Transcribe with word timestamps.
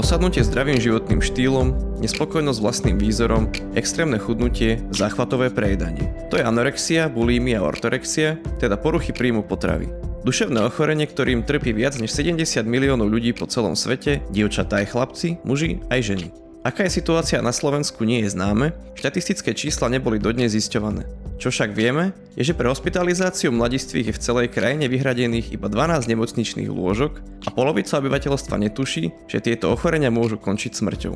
Osadnutie 0.00 0.40
zdravým 0.40 0.80
životným 0.80 1.20
štýlom, 1.20 2.00
nespokojnosť 2.00 2.56
vlastným 2.64 2.96
výzorom, 2.96 3.52
extrémne 3.76 4.16
chudnutie, 4.16 4.80
záchvatové 4.96 5.52
prejedanie. 5.52 6.08
To 6.32 6.40
je 6.40 6.46
anorexia, 6.48 7.12
bulímia 7.12 7.60
a 7.60 7.68
ortorexia, 7.68 8.40
teda 8.56 8.80
poruchy 8.80 9.12
príjmu 9.12 9.44
potravy. 9.44 9.92
Duševné 10.24 10.64
ochorenie, 10.64 11.04
ktorým 11.04 11.44
trpí 11.44 11.76
viac 11.76 12.00
než 12.00 12.16
70 12.16 12.64
miliónov 12.64 13.12
ľudí 13.12 13.36
po 13.36 13.44
celom 13.44 13.76
svete, 13.76 14.24
dievčatá 14.32 14.80
aj 14.80 14.96
chlapci, 14.96 15.36
muži 15.44 15.84
aj 15.92 16.00
ženy. 16.00 16.32
Aká 16.64 16.88
je 16.88 16.96
situácia 16.96 17.44
na 17.44 17.52
Slovensku 17.52 18.00
nie 18.08 18.24
je 18.24 18.32
známe, 18.32 18.72
štatistické 18.96 19.52
čísla 19.52 19.92
neboli 19.92 20.16
dodnes 20.16 20.56
zisťované. 20.56 21.04
Čo 21.40 21.48
však 21.48 21.72
vieme, 21.72 22.12
je, 22.36 22.44
že 22.44 22.52
pre 22.52 22.68
hospitalizáciu 22.68 23.48
mladistvých 23.48 24.12
je 24.12 24.16
v 24.20 24.22
celej 24.28 24.46
krajine 24.52 24.92
vyhradených 24.92 25.56
iba 25.56 25.72
12 25.72 26.04
nemocničných 26.04 26.68
lôžok 26.68 27.16
a 27.16 27.48
polovica 27.48 27.96
obyvateľstva 27.96 28.60
netuší, 28.60 29.08
že 29.24 29.40
tieto 29.40 29.72
ochorenia 29.72 30.12
môžu 30.12 30.36
končiť 30.36 30.76
smrťou. 30.76 31.14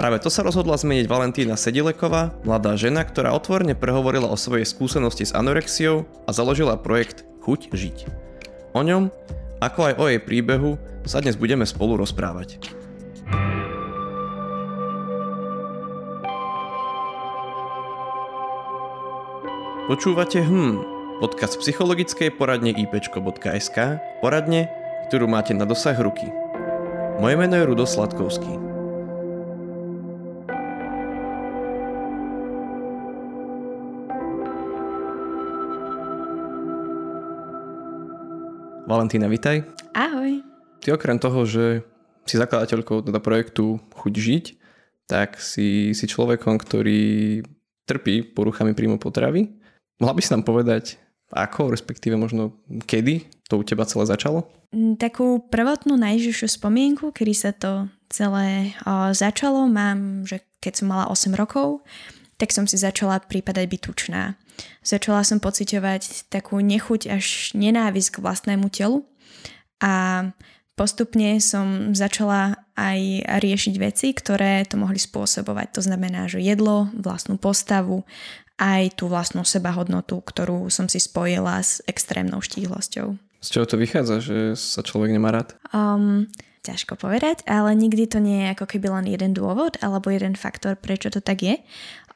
Práve 0.00 0.16
to 0.24 0.32
sa 0.32 0.40
rozhodla 0.40 0.80
zmeniť 0.80 1.04
Valentína 1.04 1.60
Sedileková, 1.60 2.32
mladá 2.48 2.72
žena, 2.80 3.04
ktorá 3.04 3.36
otvorene 3.36 3.76
prehovorila 3.76 4.32
o 4.32 4.40
svojej 4.40 4.64
skúsenosti 4.64 5.28
s 5.28 5.36
anorexiou 5.36 6.08
a 6.24 6.32
založila 6.32 6.80
projekt 6.80 7.28
Chuť 7.44 7.68
žiť. 7.76 7.96
O 8.72 8.80
ňom, 8.80 9.12
ako 9.60 9.92
aj 9.92 9.94
o 10.00 10.04
jej 10.08 10.20
príbehu, 10.24 10.80
sa 11.04 11.20
dnes 11.20 11.36
budeme 11.36 11.68
spolu 11.68 12.00
rozprávať. 12.00 12.64
Počúvate 19.86 20.42
HM, 20.42 20.82
podcast 21.22 21.62
psychologickej 21.62 22.34
poradne 22.34 22.74
ipčko.sk, 22.74 24.02
poradne, 24.18 24.66
ktorú 25.06 25.30
máte 25.30 25.54
na 25.54 25.62
dosah 25.62 25.94
ruky. 26.02 26.26
Moje 27.22 27.38
meno 27.38 27.54
je 27.54 27.70
Rudo 27.70 27.86
Sladkovský. 27.86 28.50
Valentína, 38.90 39.30
vitaj. 39.30 39.62
Ahoj. 39.94 40.42
Ty 40.82 40.98
okrem 40.98 41.22
toho, 41.22 41.46
že 41.46 41.86
si 42.26 42.34
zakladateľkou 42.34 43.06
teda 43.06 43.22
projektu 43.22 43.78
Chuť 43.94 44.14
žiť, 44.18 44.44
tak 45.06 45.38
si, 45.38 45.94
si 45.94 46.04
človekom, 46.10 46.58
ktorý 46.58 47.46
trpí 47.86 48.34
poruchami 48.34 48.74
príjmu 48.74 48.98
potravy 48.98 49.62
Mohla 49.96 50.16
by 50.16 50.22
si 50.22 50.32
nám 50.32 50.44
povedať, 50.44 50.84
ako, 51.32 51.74
respektíve 51.74 52.14
možno 52.14 52.54
kedy 52.86 53.26
to 53.50 53.58
u 53.58 53.62
teba 53.66 53.88
celé 53.88 54.06
začalo? 54.06 54.46
Mm, 54.70 55.00
takú 55.00 55.42
prvotnú 55.46 55.98
najžišiu 55.98 56.46
spomienku, 56.46 57.10
kedy 57.10 57.34
sa 57.34 57.50
to 57.50 57.90
celé 58.12 58.76
o, 58.86 59.10
začalo, 59.10 59.66
mám, 59.66 60.22
že 60.28 60.42
keď 60.62 60.72
som 60.82 60.86
mala 60.90 61.10
8 61.10 61.34
rokov, 61.34 61.82
tak 62.36 62.52
som 62.52 62.68
si 62.68 62.76
začala 62.76 63.22
prípadať 63.24 63.64
byť 63.66 63.80
tučná. 63.80 64.36
Začala 64.84 65.24
som 65.24 65.40
pociťovať 65.40 66.28
takú 66.28 66.60
nechuť 66.60 67.08
až 67.08 67.56
nenávisť 67.56 68.18
k 68.18 68.22
vlastnému 68.22 68.68
telu 68.68 69.08
a 69.80 70.28
postupne 70.76 71.40
som 71.40 71.96
začala 71.96 72.60
aj 72.76 73.24
riešiť 73.40 73.74
veci, 73.80 74.12
ktoré 74.12 74.68
to 74.68 74.76
mohli 74.76 75.00
spôsobovať. 75.00 75.80
To 75.80 75.82
znamená, 75.84 76.28
že 76.28 76.44
jedlo, 76.44 76.92
vlastnú 76.92 77.40
postavu, 77.40 78.04
aj 78.56 78.96
tú 78.96 79.12
vlastnú 79.12 79.44
sebahodnotu, 79.44 80.20
ktorú 80.24 80.68
som 80.72 80.88
si 80.88 80.96
spojila 80.96 81.60
s 81.60 81.84
extrémnou 81.84 82.40
štíhlosťou. 82.40 83.16
Z 83.44 83.48
čoho 83.52 83.66
to 83.68 83.76
vychádza, 83.76 84.24
že 84.24 84.38
sa 84.56 84.80
človek 84.80 85.12
nemá 85.12 85.28
rád? 85.30 85.54
Um, 85.70 86.26
ťažko 86.66 86.98
povedať, 86.98 87.44
ale 87.46 87.76
nikdy 87.78 88.10
to 88.10 88.18
nie 88.18 88.42
je 88.42 88.52
ako 88.58 88.66
keby 88.66 88.90
len 88.90 89.06
jeden 89.06 89.36
dôvod 89.36 89.78
alebo 89.84 90.10
jeden 90.10 90.34
faktor, 90.34 90.74
prečo 90.74 91.12
to 91.12 91.22
tak 91.22 91.44
je. 91.44 91.54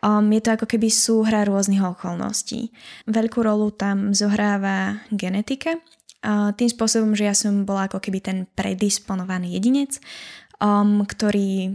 Um, 0.00 0.32
je 0.32 0.40
to 0.40 0.56
ako 0.56 0.66
keby 0.66 0.88
súhra 0.88 1.44
rôznych 1.44 1.84
okolností. 1.84 2.72
Veľkú 3.04 3.44
rolu 3.44 3.68
tam 3.68 4.16
zohráva 4.16 5.04
genetika, 5.12 5.76
uh, 5.76 6.56
tým 6.56 6.72
spôsobom, 6.72 7.12
že 7.12 7.28
ja 7.28 7.36
som 7.36 7.68
bola 7.68 7.86
ako 7.86 8.00
keby 8.00 8.18
ten 8.24 8.38
predisponovaný 8.56 9.60
jedinec, 9.60 10.00
um, 10.56 11.04
ktorý 11.04 11.68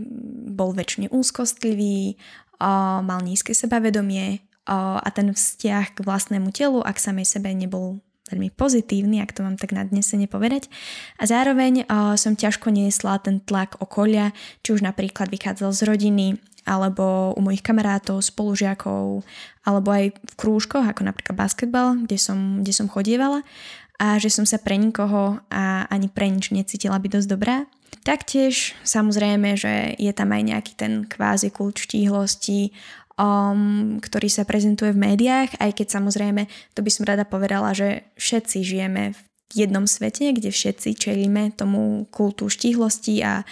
bol 0.51 0.73
väčšine 0.73 1.13
úzkostlivý, 1.13 2.17
um, 2.57 3.05
mal 3.05 3.21
nízke 3.21 3.53
sebavedomie, 3.53 4.44
a 4.67 5.07
ten 5.13 5.29
vzťah 5.31 5.93
k 5.93 5.99
vlastnému 6.01 6.49
telu 6.49 6.81
a 6.81 6.89
k 6.89 7.03
samej 7.03 7.29
sebe 7.29 7.53
nebol 7.53 8.01
veľmi 8.33 8.49
pozitívny, 8.57 9.21
ak 9.21 9.37
to 9.37 9.45
mám 9.45 9.53
tak 9.53 9.69
nadnesene 9.69 10.25
povedať. 10.25 10.65
A 11.21 11.29
zároveň 11.29 11.85
uh, 11.85 12.17
som 12.17 12.33
ťažko 12.33 12.73
niesla 12.73 13.21
ten 13.21 13.37
tlak 13.37 13.77
okolia, 13.77 14.33
či 14.65 14.73
už 14.73 14.81
napríklad 14.81 15.29
vychádzal 15.29 15.69
z 15.69 15.81
rodiny, 15.85 16.27
alebo 16.65 17.37
u 17.37 17.41
mojich 17.45 17.61
kamarátov, 17.61 18.25
spolužiakov, 18.25 19.21
alebo 19.61 19.89
aj 19.93 20.17
v 20.17 20.33
krúžkoch, 20.33 20.81
ako 20.81 21.05
napríklad 21.05 21.37
basketbal, 21.37 21.93
kde 22.01 22.17
som, 22.17 22.65
kde 22.65 22.73
som 22.73 22.89
chodievala 22.89 23.45
a 24.01 24.19
že 24.19 24.27
som 24.33 24.43
sa 24.43 24.59
pre 24.59 24.75
nikoho 24.75 25.39
a 25.47 25.87
ani 25.87 26.11
pre 26.11 26.27
nič 26.27 26.51
necítila 26.51 26.99
byť 26.99 27.11
dosť 27.21 27.29
dobrá. 27.29 27.63
Taktiež 28.03 28.75
samozrejme, 28.83 29.55
že 29.55 29.95
je 29.95 30.11
tam 30.11 30.35
aj 30.35 30.43
nejaký 30.45 30.73
ten 30.75 30.93
kvázi 31.07 31.49
kult 31.49 31.79
štíhlosti, 31.79 32.75
um, 33.19 33.97
ktorý 33.99 34.27
sa 34.27 34.43
prezentuje 34.43 34.91
v 34.91 35.01
médiách, 35.01 35.59
aj 35.59 35.71
keď 35.81 35.87
samozrejme, 35.99 36.47
to 36.75 36.83
by 36.83 36.91
som 36.91 37.07
rada 37.07 37.23
povedala, 37.23 37.71
že 37.71 38.07
všetci 38.19 38.57
žijeme 38.63 39.15
v 39.15 39.19
jednom 39.55 39.85
svete, 39.85 40.33
kde 40.33 40.49
všetci 40.49 40.97
čelíme 40.97 41.53
tomu 41.53 42.09
kultu 42.09 42.49
štíhlosti 42.49 43.21
a 43.23 43.45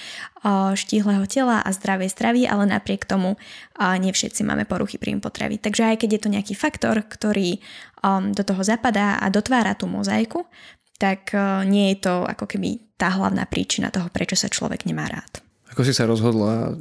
štíhleho 0.73 1.23
tela 1.29 1.61
a 1.61 1.69
zdravej 1.69 2.09
stravy, 2.11 2.41
ale 2.49 2.65
napriek 2.65 3.05
tomu 3.05 3.37
nie 3.79 4.11
všetci 4.11 4.41
máme 4.43 4.65
poruchy 4.65 4.97
príjmu 4.97 5.21
potravy. 5.21 5.61
Takže 5.61 5.93
aj 5.93 6.03
keď 6.03 6.09
je 6.17 6.21
to 6.25 6.33
nejaký 6.33 6.53
faktor, 6.57 6.97
ktorý 7.05 7.61
um, 8.03 8.33
do 8.33 8.41
toho 8.41 8.65
zapadá 8.65 9.21
a 9.21 9.29
dotvára 9.29 9.77
tú 9.77 9.85
mozaiku, 9.85 10.43
tak 10.97 11.31
uh, 11.31 11.61
nie 11.63 11.93
je 11.95 12.09
to 12.09 12.25
ako 12.25 12.49
keby 12.49 12.83
tá 12.97 13.13
hlavná 13.13 13.45
príčina 13.45 13.93
toho, 13.93 14.09
prečo 14.09 14.35
sa 14.35 14.49
človek 14.49 14.89
nemá 14.89 15.07
rád. 15.07 15.45
Ako 15.71 15.85
si 15.85 15.93
sa 15.93 16.09
rozhodla 16.09 16.73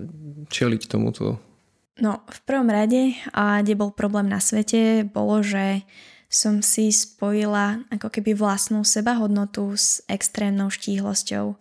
čeliť 0.49 0.89
tomuto 0.89 1.52
No, 2.01 2.25
v 2.25 2.41
prvom 2.49 2.73
rade, 2.73 3.13
a 3.37 3.61
kde 3.61 3.77
bol 3.77 3.93
problém 3.93 4.25
na 4.25 4.41
svete, 4.41 5.05
bolo, 5.05 5.45
že 5.45 5.85
som 6.33 6.65
si 6.65 6.89
spojila 6.89 7.85
ako 7.93 8.09
keby 8.09 8.33
vlastnú 8.33 8.81
sebahodnotu 8.89 9.77
s 9.77 10.01
extrémnou 10.09 10.73
štíhlosťou. 10.73 11.61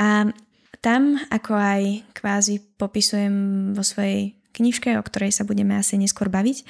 A 0.00 0.32
tam, 0.80 1.20
ako 1.28 1.52
aj 1.52 1.82
kvázi 2.16 2.64
popisujem 2.80 3.36
vo 3.76 3.84
svojej 3.84 4.32
knižke, 4.56 4.96
o 4.96 5.04
ktorej 5.04 5.36
sa 5.36 5.44
budeme 5.44 5.76
asi 5.76 6.00
neskôr 6.00 6.32
baviť, 6.32 6.64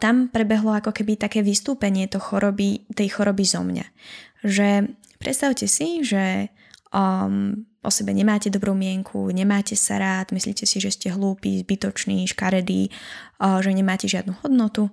tam 0.00 0.32
prebehlo 0.32 0.72
ako 0.72 0.96
keby 0.96 1.20
také 1.20 1.44
vystúpenie 1.44 2.08
to 2.08 2.16
choroby, 2.16 2.88
tej 2.96 3.12
choroby 3.12 3.44
zo 3.44 3.60
mňa. 3.60 3.86
Že 4.40 4.96
predstavte 5.20 5.68
si, 5.68 6.00
že 6.00 6.48
um, 6.96 7.68
o 7.86 7.90
sebe 7.94 8.10
nemáte 8.10 8.50
dobrú 8.50 8.74
mienku, 8.74 9.30
nemáte 9.30 9.78
sa 9.78 10.02
rád, 10.02 10.34
myslíte 10.34 10.66
si, 10.66 10.82
že 10.82 10.90
ste 10.90 11.14
hlúpi, 11.14 11.62
zbytoční, 11.62 12.26
škaredí, 12.26 12.90
že 13.38 13.70
nemáte 13.70 14.10
žiadnu 14.10 14.42
hodnotu. 14.42 14.90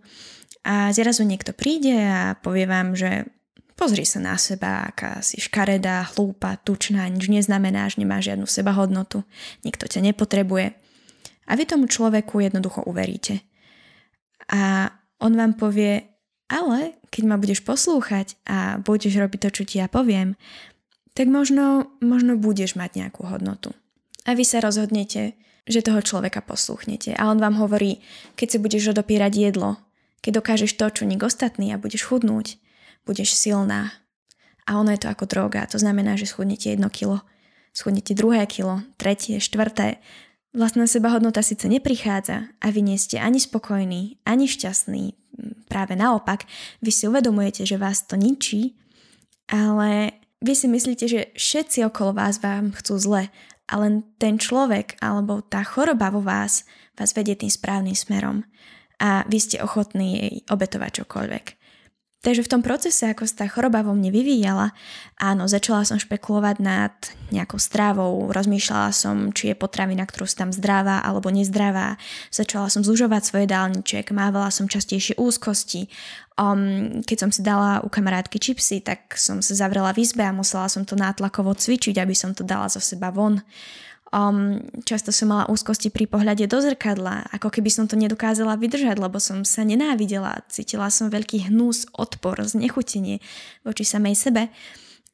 A 0.63 0.93
zrazu 0.95 1.25
niekto 1.27 1.51
príde 1.51 1.97
a 1.97 2.37
povie 2.39 2.69
vám, 2.69 2.95
že 2.95 3.27
pozri 3.75 4.07
sa 4.07 4.21
na 4.23 4.39
seba, 4.39 4.87
aká 4.87 5.19
si 5.19 5.41
škaredá, 5.41 6.07
hlúpa, 6.15 6.55
tučná, 6.61 7.09
nič 7.11 7.27
neznamenáš, 7.27 7.99
nemáš 7.99 8.31
žiadnu 8.31 8.47
sebahodnotu, 8.47 9.25
nikto 9.67 9.89
ťa 9.89 10.13
nepotrebuje. 10.13 10.77
A 11.49 11.51
vy 11.59 11.67
tomu 11.67 11.91
človeku 11.91 12.39
jednoducho 12.39 12.87
uveríte. 12.87 13.43
A 14.47 14.93
on 15.19 15.35
vám 15.35 15.59
povie, 15.59 16.07
ale 16.47 16.95
keď 17.11 17.23
ma 17.27 17.35
budeš 17.35 17.65
poslúchať 17.67 18.39
a 18.47 18.79
budeš 18.79 19.19
robiť 19.19 19.39
to, 19.43 19.49
čo 19.51 19.63
ti 19.67 19.75
ja 19.83 19.91
poviem, 19.91 20.39
tak 21.13 21.29
možno, 21.29 21.93
možno 22.01 22.37
budeš 22.37 22.73
mať 22.73 23.05
nejakú 23.05 23.29
hodnotu. 23.29 23.73
A 24.25 24.33
vy 24.33 24.43
sa 24.45 24.63
rozhodnete, 24.63 25.37
že 25.63 25.85
toho 25.85 26.03
človeka 26.03 26.43
poslúchnete. 26.43 27.15
A 27.15 27.31
on 27.31 27.39
vám 27.39 27.55
hovorí, 27.55 28.03
keď 28.35 28.47
si 28.47 28.57
budeš 28.59 28.91
odopírať 28.91 29.33
jedlo, 29.35 29.79
keď 30.23 30.39
dokážeš 30.39 30.75
to, 30.75 30.87
čo 30.91 31.03
nik 31.07 31.23
ostatný 31.23 31.71
a 31.71 31.79
budeš 31.79 32.07
chudnúť, 32.07 32.59
budeš 33.07 33.35
silná. 33.35 33.91
A 34.63 34.79
ono 34.79 34.95
je 34.95 35.03
to 35.03 35.11
ako 35.11 35.27
droga, 35.27 35.67
to 35.67 35.75
znamená, 35.75 36.15
že 36.15 36.27
schudnete 36.27 36.71
jedno 36.71 36.87
kilo, 36.87 37.19
schudnete 37.75 38.15
druhé 38.15 38.47
kilo, 38.47 38.79
tretie, 38.95 39.43
štvrté. 39.43 39.99
Vlastná 40.55 40.87
sebahodnota 40.87 41.43
síce 41.43 41.67
neprichádza 41.67 42.47
a 42.63 42.67
vy 42.71 42.79
nie 42.79 42.95
ste 42.95 43.19
ani 43.19 43.43
spokojní, 43.43 44.23
ani 44.23 44.47
šťastní. 44.47 45.19
Práve 45.67 45.99
naopak, 45.99 46.47
vy 46.79 46.91
si 46.93 47.09
uvedomujete, 47.09 47.67
že 47.67 47.75
vás 47.75 48.05
to 48.07 48.15
ničí, 48.15 48.79
ale 49.51 50.22
vy 50.43 50.53
si 50.53 50.67
myslíte, 50.67 51.05
že 51.07 51.31
všetci 51.39 51.87
okolo 51.87 52.19
vás 52.19 52.43
vám 52.43 52.75
chcú 52.75 52.99
zle 52.99 53.23
a 53.63 53.73
len 53.79 54.03
ten 54.19 54.35
človek 54.35 54.99
alebo 54.99 55.39
tá 55.39 55.63
choroba 55.63 56.11
vo 56.11 56.19
vás 56.19 56.67
vás 56.99 57.15
vedie 57.15 57.33
tým 57.39 57.49
správnym 57.49 57.95
smerom 57.95 58.43
a 58.99 59.23
vy 59.25 59.39
ste 59.39 59.63
ochotní 59.63 60.09
jej 60.19 60.33
obetovať 60.51 61.03
čokoľvek. 61.03 61.45
Takže 62.23 62.47
v 62.47 62.51
tom 62.55 62.61
procese, 62.63 63.03
ako 63.03 63.27
sa 63.27 63.43
tá 63.43 63.45
choroba 63.51 63.83
vo 63.83 63.91
mne 63.91 64.07
vyvíjala, 64.07 64.71
áno, 65.19 65.43
začala 65.51 65.83
som 65.83 65.99
špekulovať 65.99 66.55
nad 66.63 66.95
nejakou 67.35 67.59
strávou, 67.59 68.31
rozmýšľala 68.31 68.95
som, 68.95 69.35
či 69.35 69.51
je 69.51 69.59
potravina, 69.59 70.07
ktorú 70.07 70.23
som 70.23 70.47
tam 70.47 70.51
zdravá 70.55 71.03
alebo 71.03 71.27
nezdravá, 71.27 71.99
začala 72.31 72.71
som 72.71 72.79
zužovať 72.79 73.27
svoje 73.27 73.45
dálniček, 73.51 74.15
mávala 74.15 74.55
som 74.55 74.71
častejšie 74.71 75.19
úzkosti, 75.19 75.91
um, 76.39 77.03
keď 77.03 77.27
som 77.27 77.31
si 77.35 77.43
dala 77.43 77.83
u 77.83 77.91
kamarátky 77.91 78.39
čipsy, 78.39 78.79
tak 78.79 79.19
som 79.19 79.43
sa 79.43 79.59
zavrela 79.59 79.91
v 79.91 80.07
izbe 80.07 80.23
a 80.23 80.31
musela 80.31 80.71
som 80.71 80.87
to 80.87 80.95
nátlakovo 80.95 81.51
cvičiť, 81.51 81.99
aby 81.99 82.15
som 82.15 82.31
to 82.31 82.47
dala 82.47 82.71
zo 82.71 82.79
seba 82.79 83.11
von. 83.11 83.43
Um, 84.13 84.61
často 84.85 85.09
som 85.09 85.33
mala 85.33 85.49
úzkosti 85.49 85.89
pri 85.89 86.05
pohľade 86.05 86.45
do 86.45 86.61
zrkadla, 86.61 87.33
ako 87.33 87.49
keby 87.49 87.73
som 87.73 87.89
to 87.89 87.97
nedokázala 87.97 88.61
vydržať, 88.61 89.01
lebo 89.01 89.17
som 89.17 89.41
sa 89.41 89.65
nenávidela. 89.65 90.45
Cítila 90.53 90.93
som 90.93 91.09
veľký 91.09 91.49
hnus, 91.49 91.89
odpor, 91.97 92.37
znechutenie 92.45 93.25
voči 93.65 93.81
samej 93.81 94.13
sebe. 94.13 94.53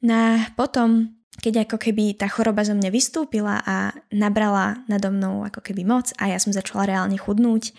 No 0.04 0.12
a 0.12 0.28
potom, 0.52 1.16
keď 1.40 1.64
ako 1.64 1.80
keby 1.80 2.12
tá 2.12 2.28
choroba 2.28 2.60
zo 2.60 2.76
mňa 2.76 2.92
vystúpila 2.92 3.64
a 3.64 3.96
nabrala 4.12 4.84
nado 4.84 5.08
mnou 5.08 5.48
ako 5.48 5.64
keby 5.64 5.88
moc 5.88 6.12
a 6.20 6.28
ja 6.28 6.36
som 6.36 6.52
začala 6.52 6.84
reálne 6.84 7.16
chudnúť, 7.16 7.72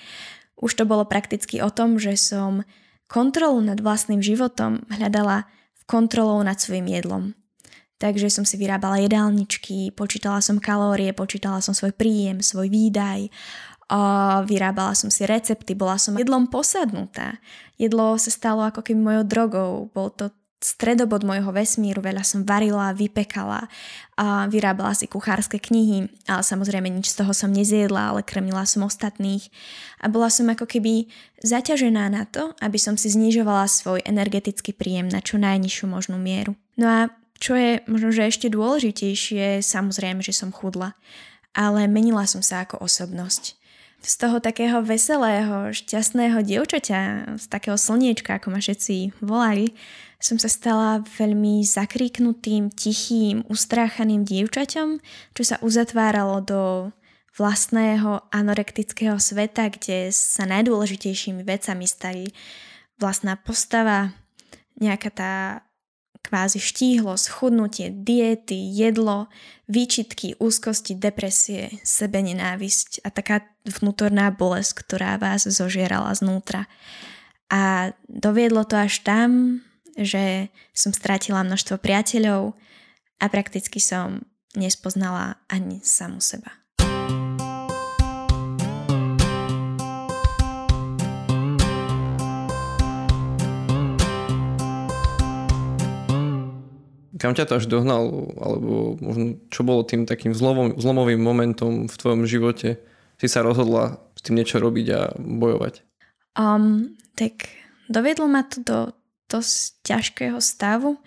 už 0.57 0.73
to 0.73 0.89
bolo 0.89 1.05
prakticky 1.05 1.61
o 1.61 1.69
tom, 1.69 2.01
že 2.01 2.17
som 2.17 2.65
kontrolu 3.05 3.61
nad 3.61 3.77
vlastným 3.77 4.25
životom 4.25 4.89
hľadala 4.89 5.45
kontrolou 5.85 6.41
nad 6.41 6.57
svojim 6.57 6.89
jedlom. 6.89 7.37
Takže 8.01 8.33
som 8.33 8.41
si 8.41 8.57
vyrábala 8.57 8.97
jedálničky, 8.97 9.93
počítala 9.93 10.41
som 10.41 10.57
kalórie, 10.57 11.13
počítala 11.13 11.61
som 11.61 11.77
svoj 11.77 11.93
príjem, 11.93 12.41
svoj 12.41 12.65
výdaj, 12.73 13.29
vyrábala 14.49 14.97
som 14.97 15.13
si 15.13 15.21
recepty, 15.29 15.77
bola 15.77 16.01
som 16.01 16.17
jedlom 16.17 16.49
posadnutá. 16.49 17.37
Jedlo 17.77 18.17
sa 18.17 18.33
stalo 18.33 18.65
ako 18.65 18.81
keby 18.81 18.97
mojou 18.97 19.23
drogou, 19.29 19.71
bol 19.93 20.09
to 20.09 20.33
stredobod 20.61 21.25
môjho 21.25 21.49
vesmíru, 21.49 22.05
veľa 22.05 22.21
som 22.21 22.45
varila, 22.45 22.93
vypekala, 22.93 23.65
a 24.17 24.45
vyrábala 24.45 24.93
si 24.93 25.09
kuchárske 25.09 25.57
knihy, 25.57 26.05
ale 26.29 26.45
samozrejme 26.45 26.85
nič 26.85 27.13
z 27.13 27.25
toho 27.25 27.33
som 27.33 27.49
nezjedla, 27.49 28.13
ale 28.13 28.21
krmila 28.21 28.65
som 28.69 28.85
ostatných 28.85 29.49
a 30.01 30.05
bola 30.05 30.29
som 30.29 30.45
ako 30.53 30.69
keby 30.69 31.09
zaťažená 31.41 32.13
na 32.13 32.29
to, 32.29 32.53
aby 32.61 32.77
som 32.77 32.93
si 32.93 33.09
znižovala 33.09 33.65
svoj 33.65 34.05
energetický 34.05 34.73
príjem 34.73 35.09
na 35.09 35.17
čo 35.21 35.41
najnižšiu 35.41 35.85
možnú 35.89 36.21
mieru. 36.21 36.53
No 36.77 36.85
a 36.85 36.99
čo 37.41 37.57
je 37.57 37.81
možno, 37.89 38.13
že 38.13 38.29
ešte 38.29 38.53
dôležitejšie, 38.53 39.65
samozrejme, 39.65 40.21
že 40.21 40.31
som 40.31 40.53
chudla, 40.53 40.93
ale 41.57 41.89
menila 41.89 42.29
som 42.29 42.45
sa 42.45 42.61
ako 42.61 42.85
osobnosť. 42.85 43.57
Z 44.01 44.13
toho 44.17 44.37
takého 44.41 44.81
veselého, 44.81 45.73
šťastného 45.73 46.41
dievčaťa, 46.45 46.97
z 47.37 47.45
takého 47.49 47.77
slniečka, 47.77 48.37
ako 48.37 48.53
ma 48.53 48.59
všetci 48.61 49.21
volali, 49.21 49.73
som 50.21 50.37
sa 50.37 50.49
stala 50.49 51.01
veľmi 51.17 51.65
zakríknutým, 51.65 52.69
tichým, 52.69 53.41
ustráchaným 53.49 54.21
dievčaťom, 54.21 55.01
čo 55.33 55.43
sa 55.45 55.57
uzatváralo 55.65 56.45
do 56.45 56.61
vlastného 57.37 58.29
anorektického 58.29 59.17
sveta, 59.17 59.73
kde 59.73 60.13
sa 60.13 60.45
najdôležitejšími 60.45 61.41
vecami 61.41 61.85
stali 61.89 62.25
vlastná 63.01 63.33
postava, 63.33 64.13
nejaká 64.77 65.09
tá 65.09 65.33
kvázi 66.21 66.61
štíhlosť, 66.61 67.25
chudnutie, 67.27 67.89
diety, 67.91 68.55
jedlo, 68.55 69.27
výčitky, 69.67 70.37
úzkosti, 70.37 70.95
depresie, 70.95 71.81
sebenenávisť 71.81 73.03
a 73.03 73.09
taká 73.09 73.43
vnútorná 73.65 74.29
bolesť, 74.31 74.85
ktorá 74.85 75.17
vás 75.17 75.49
zožierala 75.49 76.13
znútra. 76.13 76.69
A 77.51 77.91
doviedlo 78.07 78.63
to 78.63 78.79
až 78.79 79.03
tam, 79.03 79.59
že 79.99 80.47
som 80.71 80.95
strátila 80.95 81.43
množstvo 81.43 81.81
priateľov 81.81 82.55
a 83.19 83.25
prakticky 83.27 83.83
som 83.83 84.23
nespoznala 84.55 85.41
ani 85.51 85.83
samu 85.83 86.23
seba. 86.23 86.60
Kam 97.21 97.37
ťa 97.37 97.45
to 97.45 97.61
až 97.61 97.69
dohnal, 97.69 98.33
alebo 98.41 98.97
možno 98.97 99.37
čo 99.53 99.61
bolo 99.61 99.85
tým 99.85 100.09
takým 100.09 100.33
zlomom, 100.33 100.73
zlomovým 100.81 101.21
momentom 101.21 101.85
v 101.85 101.95
tvojom 101.95 102.25
živote? 102.25 102.81
Si 103.21 103.29
sa 103.29 103.45
rozhodla 103.45 104.01
s 104.17 104.25
tým 104.25 104.41
niečo 104.41 104.57
robiť 104.57 104.87
a 104.89 105.01
bojovať? 105.21 105.85
Um, 106.33 106.97
tak 107.13 107.53
dovedlo 107.85 108.25
ma 108.25 108.41
to 108.41 108.57
do 108.65 108.79
dosť 109.31 109.85
ťažkého 109.87 110.39
stavu. 110.43 110.99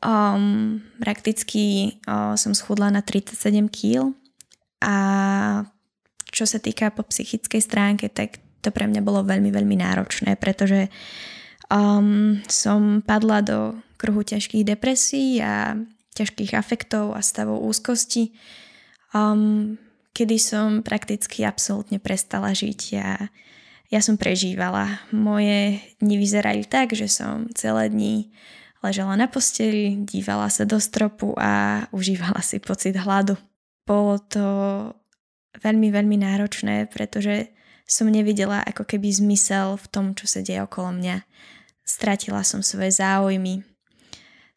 Um, 0.00 0.82
prakticky 0.98 1.96
uh, 2.08 2.34
som 2.34 2.56
schudla 2.56 2.90
na 2.90 3.04
37 3.04 3.68
kg 3.68 4.16
a 4.80 4.96
čo 6.32 6.48
sa 6.48 6.56
týka 6.56 6.88
po 6.88 7.04
psychickej 7.04 7.60
stránke, 7.60 8.08
tak 8.08 8.40
to 8.64 8.72
pre 8.72 8.88
mňa 8.88 9.04
bolo 9.04 9.20
veľmi, 9.22 9.52
veľmi 9.52 9.76
náročné, 9.76 10.40
pretože 10.40 10.88
um, 11.68 12.40
som 12.48 13.04
padla 13.04 13.44
do 13.44 13.58
kruhu 14.00 14.24
ťažkých 14.24 14.64
depresí 14.64 15.44
a 15.44 15.76
ťažkých 16.16 16.56
afektov 16.56 17.12
a 17.12 17.20
stavov 17.20 17.60
úzkosti, 17.60 18.32
um, 19.12 19.76
kedy 20.16 20.36
som 20.40 20.80
prakticky 20.80 21.44
absolútne 21.44 22.00
prestala 22.00 22.56
žiť. 22.56 22.80
Ja, 22.96 23.28
ja 23.92 24.00
som 24.00 24.16
prežívala. 24.16 25.04
Moje 25.12 25.84
dni 26.00 26.16
vyzerali 26.16 26.64
tak, 26.64 26.96
že 26.96 27.06
som 27.06 27.46
celé 27.52 27.92
dni 27.92 28.32
ležala 28.80 29.14
na 29.14 29.28
posteli, 29.28 30.00
dívala 30.08 30.48
sa 30.48 30.64
do 30.64 30.80
stropu 30.80 31.36
a 31.36 31.84
užívala 31.92 32.40
si 32.40 32.58
pocit 32.58 32.96
hladu. 32.96 33.36
Bolo 33.84 34.18
to 34.24 34.44
veľmi, 35.60 35.92
veľmi 35.92 36.16
náročné, 36.16 36.88
pretože 36.88 37.52
som 37.90 38.06
nevidela 38.06 38.62
ako 38.62 38.86
keby 38.86 39.10
zmysel 39.10 39.74
v 39.74 39.86
tom, 39.90 40.06
čo 40.14 40.30
sa 40.30 40.40
deje 40.40 40.62
okolo 40.62 40.94
mňa. 40.94 41.26
Stratila 41.82 42.46
som 42.46 42.62
svoje 42.62 42.94
záujmy, 42.94 43.66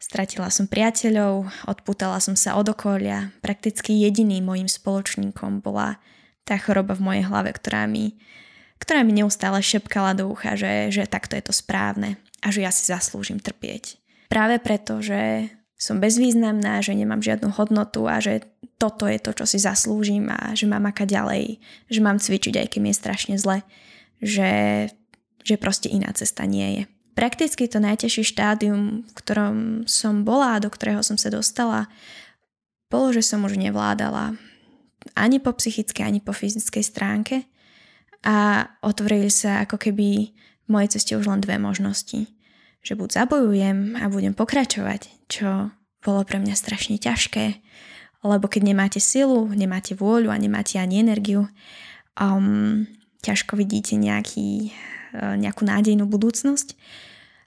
Stratila 0.03 0.51
som 0.51 0.67
priateľov, 0.67 1.47
odputala 1.63 2.19
som 2.19 2.35
sa 2.35 2.59
od 2.59 2.67
okolia. 2.67 3.31
Prakticky 3.39 4.03
jediným 4.03 4.43
mojim 4.43 4.67
spoločníkom 4.67 5.63
bola 5.63 5.95
tá 6.43 6.59
choroba 6.59 6.91
v 6.99 7.07
mojej 7.07 7.23
hlave, 7.23 7.55
ktorá 7.55 7.87
mi, 7.87 8.19
ktorá 8.83 9.07
mi 9.07 9.15
neustále 9.15 9.63
šepkala 9.63 10.11
do 10.11 10.27
ucha, 10.27 10.59
že, 10.59 10.91
že 10.91 11.07
takto 11.07 11.39
je 11.39 11.47
to 11.47 11.55
správne 11.55 12.19
a 12.43 12.51
že 12.51 12.67
ja 12.67 12.71
si 12.75 12.83
zaslúžim 12.83 13.39
trpieť. 13.39 13.95
Práve 14.27 14.59
preto, 14.59 14.99
že 14.99 15.47
som 15.79 16.03
bezvýznamná, 16.03 16.83
že 16.83 16.99
nemám 16.99 17.23
žiadnu 17.23 17.55
hodnotu 17.55 18.03
a 18.03 18.19
že 18.19 18.43
toto 18.75 19.07
je 19.07 19.23
to, 19.23 19.31
čo 19.31 19.47
si 19.47 19.55
zaslúžim 19.55 20.27
a 20.27 20.51
že 20.51 20.67
mám 20.67 20.83
aká 20.83 21.07
ďalej, 21.07 21.63
že 21.87 22.03
mám 22.03 22.19
cvičiť, 22.19 22.59
aj 22.59 22.67
keď 22.75 22.79
mi 22.83 22.91
je 22.91 22.99
strašne 22.99 23.35
zle, 23.39 23.63
že, 24.19 24.51
že 25.47 25.55
proste 25.55 25.87
iná 25.87 26.11
cesta 26.11 26.43
nie 26.43 26.67
je. 26.75 26.83
Prakticky 27.13 27.69
to 27.69 27.77
najťažšie 27.77 28.25
štádium, 28.33 29.05
v 29.05 29.11
ktorom 29.13 29.55
som 29.85 30.25
bola 30.25 30.57
a 30.57 30.63
do 30.63 30.69
ktorého 30.73 31.05
som 31.05 31.13
sa 31.13 31.29
dostala, 31.29 31.85
bolo, 32.89 33.13
že 33.13 33.25
som 33.25 33.45
už 33.45 33.57
nevládala 33.57 34.37
ani 35.13 35.37
po 35.37 35.53
psychickej, 35.53 36.05
ani 36.05 36.19
po 36.21 36.33
fyzickej 36.33 36.83
stránke 36.85 37.45
a 38.23 38.65
otvorili 38.81 39.29
sa 39.29 39.65
ako 39.65 39.77
keby 39.77 40.31
v 40.63 40.67
mojej 40.69 40.97
ceste 40.97 41.13
už 41.19 41.27
len 41.27 41.43
dve 41.43 41.59
možnosti. 41.59 42.29
Že 42.83 42.93
buď 42.99 43.09
zabojujem 43.23 43.99
a 43.99 44.07
budem 44.07 44.33
pokračovať, 44.33 45.29
čo 45.29 45.71
bolo 46.03 46.21
pre 46.27 46.39
mňa 46.39 46.55
strašne 46.55 46.99
ťažké, 46.99 47.63
lebo 48.23 48.47
keď 48.47 48.61
nemáte 48.63 48.99
silu, 49.03 49.51
nemáte 49.51 49.95
vôľu 49.95 50.31
a 50.31 50.39
nemáte 50.39 50.79
ani 50.79 51.03
energiu, 51.03 51.47
um, 52.15 52.87
ťažko 53.23 53.59
vidíte 53.59 53.99
nejaký 53.99 54.71
nejakú 55.13 55.63
nádejnú 55.63 56.09
budúcnosť. 56.09 56.75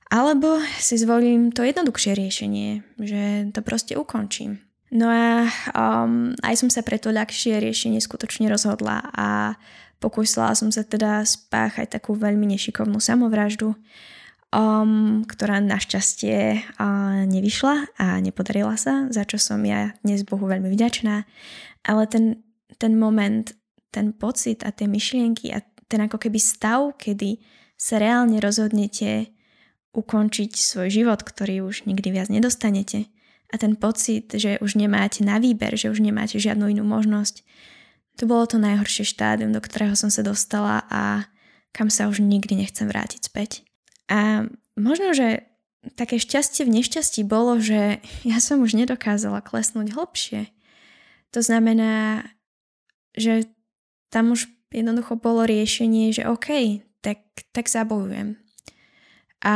Alebo 0.07 0.63
si 0.79 0.95
zvolím 1.03 1.51
to 1.51 1.67
jednoduchšie 1.67 2.15
riešenie, 2.15 2.87
že 3.03 3.51
to 3.51 3.61
proste 3.67 3.99
ukončím. 3.99 4.63
No 4.95 5.11
a 5.11 5.51
um, 5.75 6.31
aj 6.47 6.63
som 6.63 6.71
sa 6.71 6.87
pre 6.87 7.03
to 7.03 7.11
ľahšie 7.11 7.59
riešenie 7.59 7.99
skutočne 7.99 8.47
rozhodla 8.47 9.03
a 9.11 9.59
pokúsila 9.99 10.55
som 10.55 10.71
sa 10.71 10.87
teda 10.87 11.27
spáchať 11.27 11.91
takú 11.99 12.15
veľmi 12.15 12.47
nešikovnú 12.55 13.03
samovraždu, 13.03 13.75
um, 14.55 15.27
ktorá 15.27 15.59
našťastie 15.59 16.63
uh, 16.79 17.27
nevyšla 17.27 17.99
a 17.99 18.23
nepodarila 18.23 18.79
sa, 18.79 19.11
za 19.11 19.27
čo 19.27 19.43
som 19.43 19.59
ja 19.67 19.91
dnes 20.07 20.23
Bohu 20.23 20.47
veľmi 20.47 20.71
vďačná. 20.71 21.27
Ale 21.83 22.07
ten, 22.07 22.47
ten 22.79 22.95
moment, 22.95 23.51
ten 23.91 24.15
pocit 24.15 24.63
a 24.63 24.71
tie 24.71 24.87
myšlienky 24.87 25.51
a 25.51 25.67
ten 25.87 26.01
ako 26.03 26.19
keby 26.19 26.39
stav, 26.39 26.95
kedy 26.99 27.39
sa 27.77 28.01
reálne 28.01 28.41
rozhodnete 28.41 29.31
ukončiť 29.97 30.53
svoj 30.53 30.89
život, 30.93 31.21
ktorý 31.25 31.65
už 31.65 31.89
nikdy 31.89 32.13
viac 32.13 32.29
nedostanete 32.29 33.09
a 33.53 33.55
ten 33.57 33.79
pocit, 33.79 34.29
že 34.35 34.59
už 34.59 34.75
nemáte 34.77 35.23
na 35.23 35.39
výber, 35.39 35.79
že 35.79 35.89
už 35.89 36.03
nemáte 36.03 36.37
žiadnu 36.37 36.69
inú 36.75 36.85
možnosť, 36.85 37.47
to 38.17 38.25
bolo 38.25 38.49
to 38.49 38.57
najhoršie 38.57 39.05
štádium, 39.05 39.53
do 39.53 39.61
ktorého 39.61 39.93
som 39.93 40.09
sa 40.09 40.25
dostala 40.25 40.89
a 40.89 41.29
kam 41.77 41.93
sa 41.93 42.09
už 42.09 42.25
nikdy 42.25 42.57
nechcem 42.57 42.89
vrátiť 42.89 43.29
späť. 43.29 43.69
A 44.09 44.49
možno, 44.81 45.13
že 45.13 45.45
také 45.95 46.17
šťastie 46.17 46.65
v 46.65 46.81
nešťastí 46.81 47.23
bolo, 47.29 47.61
že 47.61 48.01
ja 48.31 48.41
som 48.41 48.65
už 48.65 48.75
nedokázala 48.75 49.45
klesnúť 49.45 49.93
hlbšie. 49.93 50.49
To 51.37 51.41
znamená, 51.45 52.25
že 53.13 53.45
tam 54.09 54.33
už 54.33 54.49
jednoducho 54.71 55.19
bolo 55.19 55.47
riešenie, 55.47 56.11
že 56.13 56.27
OK, 56.27 56.81
tak, 57.05 57.23
tak 57.55 57.67
zabojujem. 57.71 58.39
A 59.45 59.55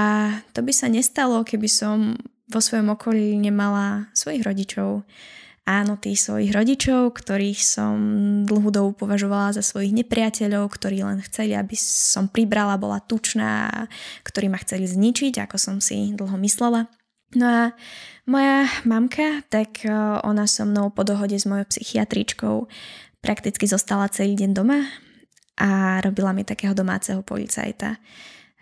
to 0.55 0.63
by 0.63 0.71
sa 0.71 0.87
nestalo, 0.87 1.43
keby 1.43 1.67
som 1.67 2.15
vo 2.51 2.61
svojom 2.63 2.95
okolí 2.95 3.39
nemala 3.39 4.11
svojich 4.13 4.43
rodičov. 4.43 5.07
Áno, 5.71 5.95
tých 6.01 6.19
svojich 6.19 6.51
rodičov, 6.51 7.15
ktorých 7.15 7.61
som 7.63 7.95
dlhú 8.43 8.75
dobu 8.75 8.91
považovala 9.07 9.55
za 9.55 9.63
svojich 9.63 9.95
nepriateľov, 10.03 10.67
ktorí 10.67 11.07
len 11.07 11.23
chceli, 11.23 11.55
aby 11.55 11.79
som 11.79 12.27
pribrala, 12.27 12.81
bola 12.81 12.99
tučná, 12.99 13.87
ktorí 14.27 14.51
ma 14.51 14.59
chceli 14.59 14.91
zničiť, 14.91 15.39
ako 15.39 15.57
som 15.61 15.77
si 15.79 16.11
dlho 16.11 16.35
myslela. 16.43 16.91
No 17.39 17.47
a 17.47 17.63
moja 18.27 18.67
mamka, 18.83 19.47
tak 19.47 19.87
e, 19.87 19.91
ona 20.27 20.51
so 20.51 20.67
mnou 20.67 20.91
po 20.91 21.07
dohode 21.07 21.39
s 21.39 21.47
mojou 21.47 21.63
psychiatričkou 21.71 22.67
prakticky 23.21 23.69
zostala 23.69 24.09
celý 24.09 24.37
deň 24.37 24.51
doma 24.57 24.81
a 25.61 26.01
robila 26.01 26.33
mi 26.33 26.45
takého 26.45 26.73
domáceho 26.73 27.21
policajta. 27.21 28.01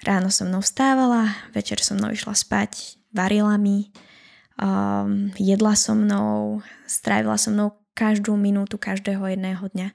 Ráno 0.03 0.31
so 0.31 0.47
mnou 0.47 0.63
vstávala, 0.63 1.35
večer 1.55 1.83
so 1.83 1.95
mnou 1.95 2.15
išla 2.15 2.35
spať, 2.35 2.99
varila 3.11 3.59
mi, 3.59 3.91
um, 4.59 5.31
jedla 5.39 5.75
so 5.75 5.95
mnou, 5.95 6.63
strávila 6.87 7.39
so 7.39 7.51
mnou 7.51 7.75
každú 7.95 8.39
minútu 8.39 8.79
každého 8.79 9.27
jedného 9.27 9.63
dňa. 9.75 9.89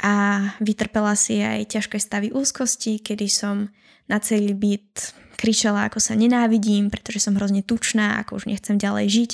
A 0.00 0.14
vytrpela 0.62 1.18
si 1.18 1.42
aj 1.42 1.74
ťažké 1.74 1.98
stavy 1.98 2.30
úzkosti, 2.30 3.02
kedy 3.02 3.26
som 3.26 3.68
na 4.06 4.22
celý 4.22 4.54
byt 4.54 5.14
kričala, 5.34 5.90
ako 5.90 5.98
sa 5.98 6.14
nenávidím, 6.14 6.88
pretože 6.88 7.22
som 7.22 7.36
hrozne 7.36 7.66
tučná, 7.66 8.18
ako 8.22 8.42
už 8.42 8.44
nechcem 8.46 8.78
ďalej 8.78 9.06
žiť. 9.10 9.30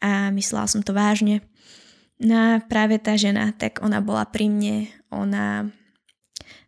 A 0.00 0.32
myslela 0.32 0.66
som 0.66 0.80
to 0.80 0.96
vážne. 0.96 1.44
No 2.20 2.60
práve 2.68 3.00
tá 3.00 3.16
žena, 3.16 3.56
tak 3.56 3.80
ona 3.80 4.04
bola 4.04 4.28
pri 4.28 4.52
mne, 4.52 4.92
ona 5.08 5.72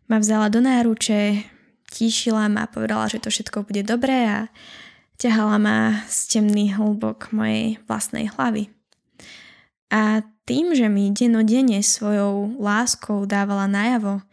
ma 0.09 0.17
vzala 0.17 0.49
do 0.49 0.57
náruče, 0.65 1.45
tíšila 1.93 2.49
ma, 2.49 2.65
povedala, 2.65 3.05
že 3.05 3.21
to 3.21 3.29
všetko 3.29 3.69
bude 3.69 3.85
dobré 3.85 4.25
a 4.25 4.39
ťahala 5.21 5.61
ma 5.61 5.77
z 6.09 6.17
temný 6.41 6.73
hlbok 6.73 7.29
mojej 7.29 7.77
vlastnej 7.85 8.33
hlavy. 8.33 8.73
A 9.93 10.25
tým, 10.49 10.73
že 10.73 10.89
mi 10.89 11.13
denodenne 11.13 11.85
svojou 11.85 12.57
láskou 12.57 13.29
dávala 13.29 13.69
najavo, 13.69 14.25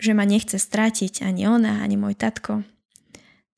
že 0.00 0.16
ma 0.16 0.24
nechce 0.24 0.56
stratiť 0.56 1.20
ani 1.20 1.44
ona, 1.44 1.84
ani 1.84 2.00
môj 2.00 2.16
tatko, 2.16 2.64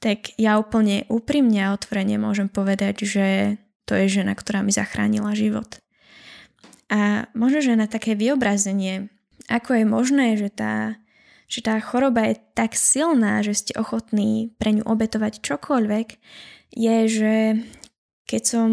tak 0.02 0.34
ja 0.34 0.58
úplne 0.58 1.06
úprimne 1.06 1.58
a 1.62 1.74
otvorene 1.74 2.18
môžem 2.18 2.50
povedať, 2.50 3.06
že 3.06 3.26
to 3.86 3.94
je 3.94 4.20
žena, 4.20 4.34
ktorá 4.34 4.66
mi 4.66 4.74
zachránila 4.74 5.34
život. 5.38 5.78
A 6.88 7.28
možno, 7.36 7.60
že 7.60 7.76
na 7.76 7.84
také 7.84 8.16
vyobrazenie, 8.16 9.12
ako 9.48 9.70
je 9.76 9.84
možné, 9.84 10.26
že 10.40 10.48
tá, 10.48 10.96
že 11.48 11.60
tá 11.60 11.76
choroba 11.80 12.28
je 12.28 12.40
tak 12.56 12.76
silná, 12.76 13.44
že 13.44 13.56
ste 13.56 13.72
ochotní 13.76 14.56
pre 14.56 14.72
ňu 14.76 14.84
obetovať 14.84 15.40
čokoľvek, 15.44 16.08
je, 16.72 16.98
že 17.08 17.34
keď 18.28 18.42
som 18.44 18.68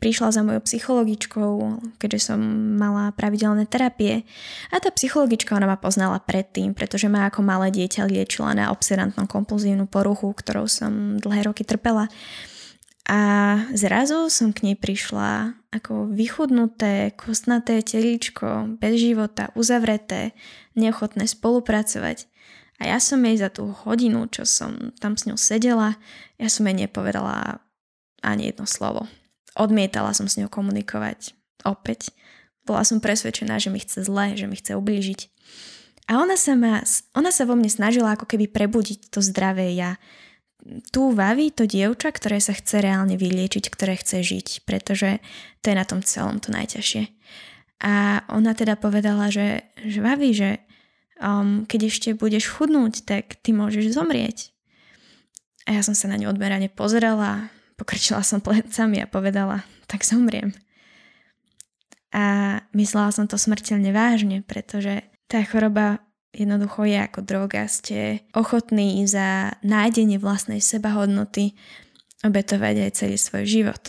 prišla 0.00 0.32
za 0.32 0.40
mojou 0.40 0.64
psychologičkou, 0.64 1.52
keďže 2.00 2.32
som 2.32 2.40
mala 2.80 3.12
pravidelné 3.12 3.68
terapie. 3.68 4.24
A 4.72 4.80
tá 4.80 4.88
psychologička, 4.88 5.52
ona 5.52 5.68
ma 5.68 5.76
poznala 5.76 6.16
predtým, 6.24 6.72
pretože 6.72 7.06
ma 7.12 7.28
ako 7.28 7.44
malé 7.44 7.68
dieťa 7.68 8.08
liečila 8.08 8.56
na 8.56 8.72
obsedantnú 8.72 9.28
kompulzívnu 9.28 9.84
poruchu, 9.84 10.32
ktorou 10.32 10.64
som 10.66 11.20
dlhé 11.20 11.52
roky 11.52 11.68
trpela. 11.68 12.08
A 13.10 13.18
zrazu 13.74 14.30
som 14.30 14.54
k 14.54 14.70
nej 14.70 14.76
prišla 14.78 15.58
ako 15.74 16.14
vychudnuté, 16.14 17.10
kostnaté 17.18 17.82
teličko, 17.82 18.78
bez 18.78 19.02
života, 19.02 19.50
uzavreté, 19.58 20.30
neochotné 20.78 21.26
spolupracovať. 21.26 22.30
A 22.78 22.94
ja 22.94 23.02
som 23.02 23.18
jej 23.26 23.34
za 23.34 23.50
tú 23.50 23.74
hodinu, 23.82 24.30
čo 24.30 24.46
som 24.46 24.94
tam 25.02 25.18
s 25.18 25.26
ňou 25.26 25.34
sedela, 25.34 25.98
ja 26.38 26.46
som 26.46 26.70
jej 26.70 26.86
nepovedala 26.86 27.58
ani 28.22 28.54
jedno 28.54 28.70
slovo. 28.70 29.10
Odmietala 29.58 30.14
som 30.14 30.30
s 30.30 30.38
ňou 30.38 30.46
komunikovať. 30.46 31.34
Opäť. 31.66 32.14
Bola 32.62 32.86
som 32.86 33.02
presvedčená, 33.02 33.58
že 33.58 33.74
mi 33.74 33.82
chce 33.82 34.06
zle, 34.06 34.38
že 34.38 34.46
mi 34.46 34.54
chce 34.54 34.78
ublížiť. 34.78 35.20
A 36.06 36.22
ona 36.22 36.38
sa, 36.38 36.54
ma, 36.54 36.78
ona 37.18 37.34
sa 37.34 37.42
vo 37.42 37.58
mne 37.58 37.70
snažila 37.70 38.14
ako 38.14 38.30
keby 38.30 38.46
prebudiť 38.46 39.10
to 39.10 39.18
zdravé 39.18 39.74
ja 39.74 39.98
tu 40.92 41.12
vaví 41.16 41.50
to 41.50 41.64
dievča, 41.64 42.12
ktoré 42.12 42.38
sa 42.38 42.52
chce 42.52 42.84
reálne 42.84 43.16
vyliečiť, 43.16 43.64
ktoré 43.72 43.96
chce 43.96 44.20
žiť, 44.20 44.48
pretože 44.68 45.18
to 45.64 45.72
je 45.72 45.76
na 45.76 45.86
tom 45.88 46.04
celom 46.04 46.38
to 46.38 46.52
najťažšie. 46.52 47.08
A 47.80 48.24
ona 48.28 48.52
teda 48.52 48.76
povedala, 48.76 49.32
že, 49.32 49.64
že 49.80 50.04
vaví, 50.04 50.36
že 50.36 50.60
um, 51.16 51.64
keď 51.64 51.80
ešte 51.88 52.08
budeš 52.12 52.52
chudnúť, 52.52 53.08
tak 53.08 53.40
ty 53.40 53.56
môžeš 53.56 53.96
zomrieť. 53.96 54.52
A 55.64 55.76
ja 55.76 55.82
som 55.84 55.96
sa 55.96 56.08
na 56.08 56.20
ňu 56.20 56.28
odmerane 56.32 56.68
pozerala, 56.68 57.48
pokrčila 57.80 58.20
som 58.20 58.40
plecami 58.44 59.00
a 59.00 59.08
povedala, 59.08 59.64
tak 59.88 60.04
zomriem. 60.04 60.52
A 62.10 62.58
myslela 62.74 63.14
som 63.14 63.30
to 63.30 63.38
smrteľne 63.38 63.94
vážne, 63.94 64.42
pretože 64.42 65.06
tá 65.30 65.40
choroba 65.46 66.02
jednoducho 66.34 66.86
je 66.86 66.98
ako 66.98 67.20
droga, 67.22 67.66
ste 67.66 68.22
ochotní 68.34 69.02
za 69.06 69.54
nájdenie 69.66 70.18
vlastnej 70.18 70.62
sebahodnoty 70.62 71.54
obetovať 72.22 72.74
aj 72.86 72.90
celý 72.94 73.16
svoj 73.16 73.44
život. 73.48 73.82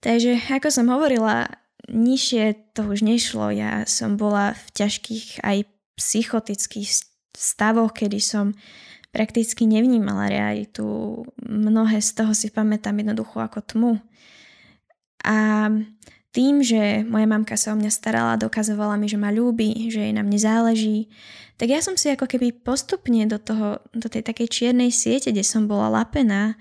Takže 0.00 0.40
ako 0.48 0.68
som 0.72 0.88
hovorila, 0.88 1.60
nižšie 1.92 2.72
to 2.72 2.88
už 2.88 3.04
nešlo. 3.04 3.52
Ja 3.52 3.84
som 3.84 4.16
bola 4.16 4.56
v 4.56 4.64
ťažkých 4.72 5.44
aj 5.44 5.68
psychotických 6.00 6.88
stavoch, 7.36 7.92
kedy 7.92 8.18
som 8.18 8.56
prakticky 9.12 9.66
nevnímala 9.68 10.30
realitu. 10.30 11.20
Mnohé 11.44 12.00
z 12.00 12.10
toho 12.16 12.32
si 12.32 12.48
pamätám 12.48 12.96
jednoducho 12.96 13.42
ako 13.42 13.60
tmu. 13.60 13.92
A 15.26 15.68
tým, 16.30 16.62
že 16.62 17.02
moja 17.06 17.26
mamka 17.26 17.58
sa 17.58 17.74
o 17.74 17.76
mňa 17.78 17.90
starala, 17.90 18.38
dokazovala 18.38 18.94
mi, 18.94 19.10
že 19.10 19.18
ma 19.18 19.34
ľúbi, 19.34 19.90
že 19.90 20.06
jej 20.06 20.14
na 20.14 20.22
mne 20.22 20.38
záleží, 20.38 21.10
tak 21.60 21.68
ja 21.74 21.84
som 21.84 21.98
si 21.98 22.08
ako 22.08 22.24
keby 22.24 22.56
postupne 22.64 23.28
do, 23.28 23.36
toho, 23.36 23.84
do 23.92 24.08
tej 24.08 24.24
takej 24.24 24.48
čiernej 24.48 24.88
siete, 24.88 25.28
kde 25.28 25.44
som 25.44 25.68
bola 25.68 25.92
lapená, 25.92 26.56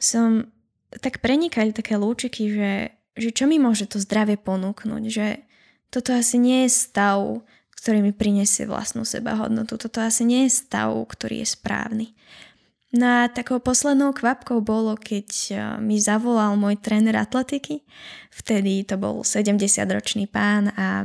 som 0.00 0.48
tak 0.88 1.20
prenikali 1.20 1.76
také 1.76 2.00
lúčiky, 2.00 2.48
že, 2.48 2.72
že 3.12 3.28
čo 3.34 3.44
mi 3.44 3.60
môže 3.60 3.84
to 3.84 4.00
zdravie 4.00 4.40
ponúknuť, 4.40 5.02
že 5.12 5.44
toto 5.92 6.16
asi 6.16 6.40
nie 6.40 6.64
je 6.64 6.72
stav, 6.72 7.44
ktorý 7.76 8.00
mi 8.00 8.16
prinesie 8.16 8.64
vlastnú 8.64 9.04
sebahodnotu, 9.04 9.76
toto 9.76 10.00
asi 10.00 10.24
nie 10.24 10.48
je 10.48 10.56
stav, 10.64 10.96
ktorý 10.96 11.44
je 11.44 11.48
správny. 11.52 12.06
No 12.88 13.04
a 13.04 13.28
takou 13.28 13.60
poslednou 13.60 14.16
kvapkou 14.16 14.64
bolo, 14.64 14.96
keď 14.96 15.28
e, 15.28 15.52
mi 15.84 16.00
zavolal 16.00 16.56
môj 16.56 16.80
tréner 16.80 17.20
atletiky. 17.20 17.84
Vtedy 18.32 18.80
to 18.88 18.96
bol 18.96 19.20
70-ročný 19.20 20.24
pán 20.24 20.72
a 20.72 21.04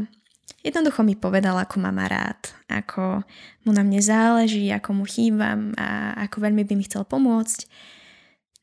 Jednoducho 0.64 1.04
mi 1.04 1.20
povedal, 1.20 1.60
ako 1.60 1.76
ma 1.84 1.92
má 1.92 2.08
rád, 2.08 2.40
ako 2.72 3.28
mu 3.68 3.76
na 3.76 3.84
mne 3.84 4.00
záleží, 4.00 4.72
ako 4.72 4.96
mu 4.96 5.04
chýbam 5.04 5.76
a 5.76 6.16
ako 6.24 6.40
veľmi 6.40 6.64
by 6.64 6.74
mi 6.80 6.88
chcel 6.88 7.04
pomôcť. 7.04 7.68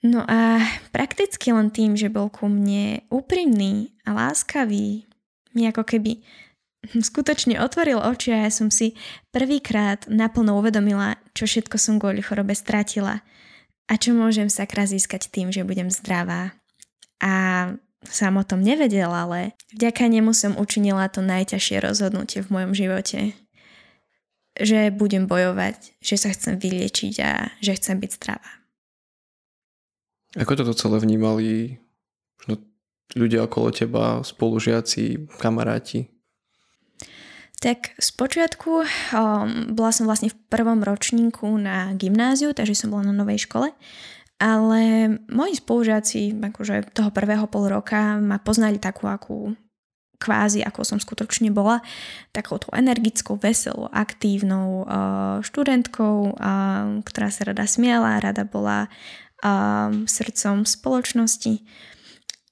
No 0.09 0.25
a 0.25 0.65
prakticky 0.97 1.53
len 1.53 1.69
tým, 1.69 2.01
že 2.01 2.09
bol 2.09 2.33
ku 2.33 2.49
mne 2.49 3.05
úprimný 3.13 3.93
a 4.09 4.17
láskavý, 4.17 5.05
mi 5.53 5.63
ako 5.69 5.85
keby 5.85 6.25
skutočne 6.89 7.61
otvoril 7.61 8.01
oči 8.01 8.33
a 8.33 8.49
ja 8.49 8.51
som 8.53 8.73
si 8.73 8.97
prvýkrát 9.31 10.09
naplno 10.09 10.57
uvedomila, 10.57 11.21
čo 11.37 11.45
všetko 11.45 11.77
som 11.77 12.01
kvôli 12.01 12.25
chorobe 12.25 12.57
stratila 12.57 13.21
a 13.91 13.93
čo 13.99 14.15
môžem 14.15 14.47
sakra 14.47 14.87
získať 14.87 15.29
tým, 15.29 15.51
že 15.51 15.67
budem 15.67 15.91
zdravá. 15.91 16.55
A 17.21 17.33
sám 18.07 18.41
o 18.41 18.45
tom 18.47 18.65
nevedel, 18.65 19.11
ale 19.13 19.59
vďaka 19.77 20.09
nemu 20.09 20.33
som 20.33 20.57
učinila 20.57 21.11
to 21.13 21.21
najťažšie 21.21 21.85
rozhodnutie 21.85 22.41
v 22.41 22.53
mojom 22.55 22.73
živote. 22.73 23.37
Že 24.57 24.95
budem 24.95 25.27
bojovať, 25.27 26.01
že 26.01 26.17
sa 26.17 26.33
chcem 26.33 26.57
vyliečiť 26.57 27.15
a 27.23 27.51
že 27.61 27.77
chcem 27.77 28.01
byť 28.01 28.11
zdravá. 28.17 28.51
Ako 30.39 30.55
toto 30.55 30.73
celé 30.79 31.03
vnímali 31.03 31.83
no, 32.47 32.55
ľudia 33.19 33.51
okolo 33.51 33.75
teba, 33.75 34.23
spolužiaci, 34.23 35.27
kamaráti? 35.43 36.07
Tak 37.61 37.93
spočiatku 38.01 38.73
um, 38.73 38.85
bola 39.77 39.93
som 39.93 40.09
vlastne 40.09 40.33
v 40.33 40.39
prvom 40.49 40.81
ročníku 40.81 41.45
na 41.61 41.93
gymnáziu, 41.93 42.57
takže 42.57 42.73
som 42.73 42.89
bola 42.89 43.13
na 43.13 43.15
novej 43.15 43.45
škole 43.45 43.69
ale 44.41 44.81
moji 45.29 45.61
spolužiaci 45.61 46.33
akože 46.41 46.97
toho 46.97 47.13
prvého 47.13 47.45
pol 47.45 47.69
roka 47.69 48.17
ma 48.17 48.41
poznali 48.41 48.81
takú, 48.81 49.05
akú 49.05 49.53
kvázi, 50.17 50.65
ako 50.65 50.81
som 50.85 50.99
skutočne 51.01 51.53
bola, 51.53 51.85
takouto 52.33 52.73
energickou, 52.73 53.37
veselou, 53.41 53.89
aktívnou 53.93 54.85
uh, 54.85 55.41
študentkou, 55.45 56.37
uh, 56.37 57.01
ktorá 57.05 57.29
sa 57.33 57.53
rada 57.53 57.65
smiala, 57.65 58.21
rada 58.21 58.45
bola 58.45 58.89
um, 59.41 60.05
srdcom 60.05 60.69
spoločnosti. 60.69 61.65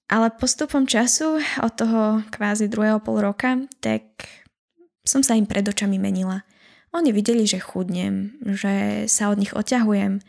Ale 0.08 0.32
postupom 0.32 0.88
času, 0.88 1.40
od 1.60 1.72
toho 1.76 2.24
kvázi 2.32 2.72
druhého 2.72 3.04
pol 3.04 3.20
roka, 3.20 3.60
tak 3.84 4.24
som 5.08 5.24
sa 5.24 5.32
im 5.32 5.48
pred 5.48 5.64
očami 5.64 5.96
menila. 5.96 6.44
Oni 6.92 7.16
videli, 7.16 7.48
že 7.48 7.64
chudnem, 7.64 8.36
že 8.44 9.08
sa 9.08 9.32
od 9.32 9.40
nich 9.40 9.56
odťahujem, 9.56 10.20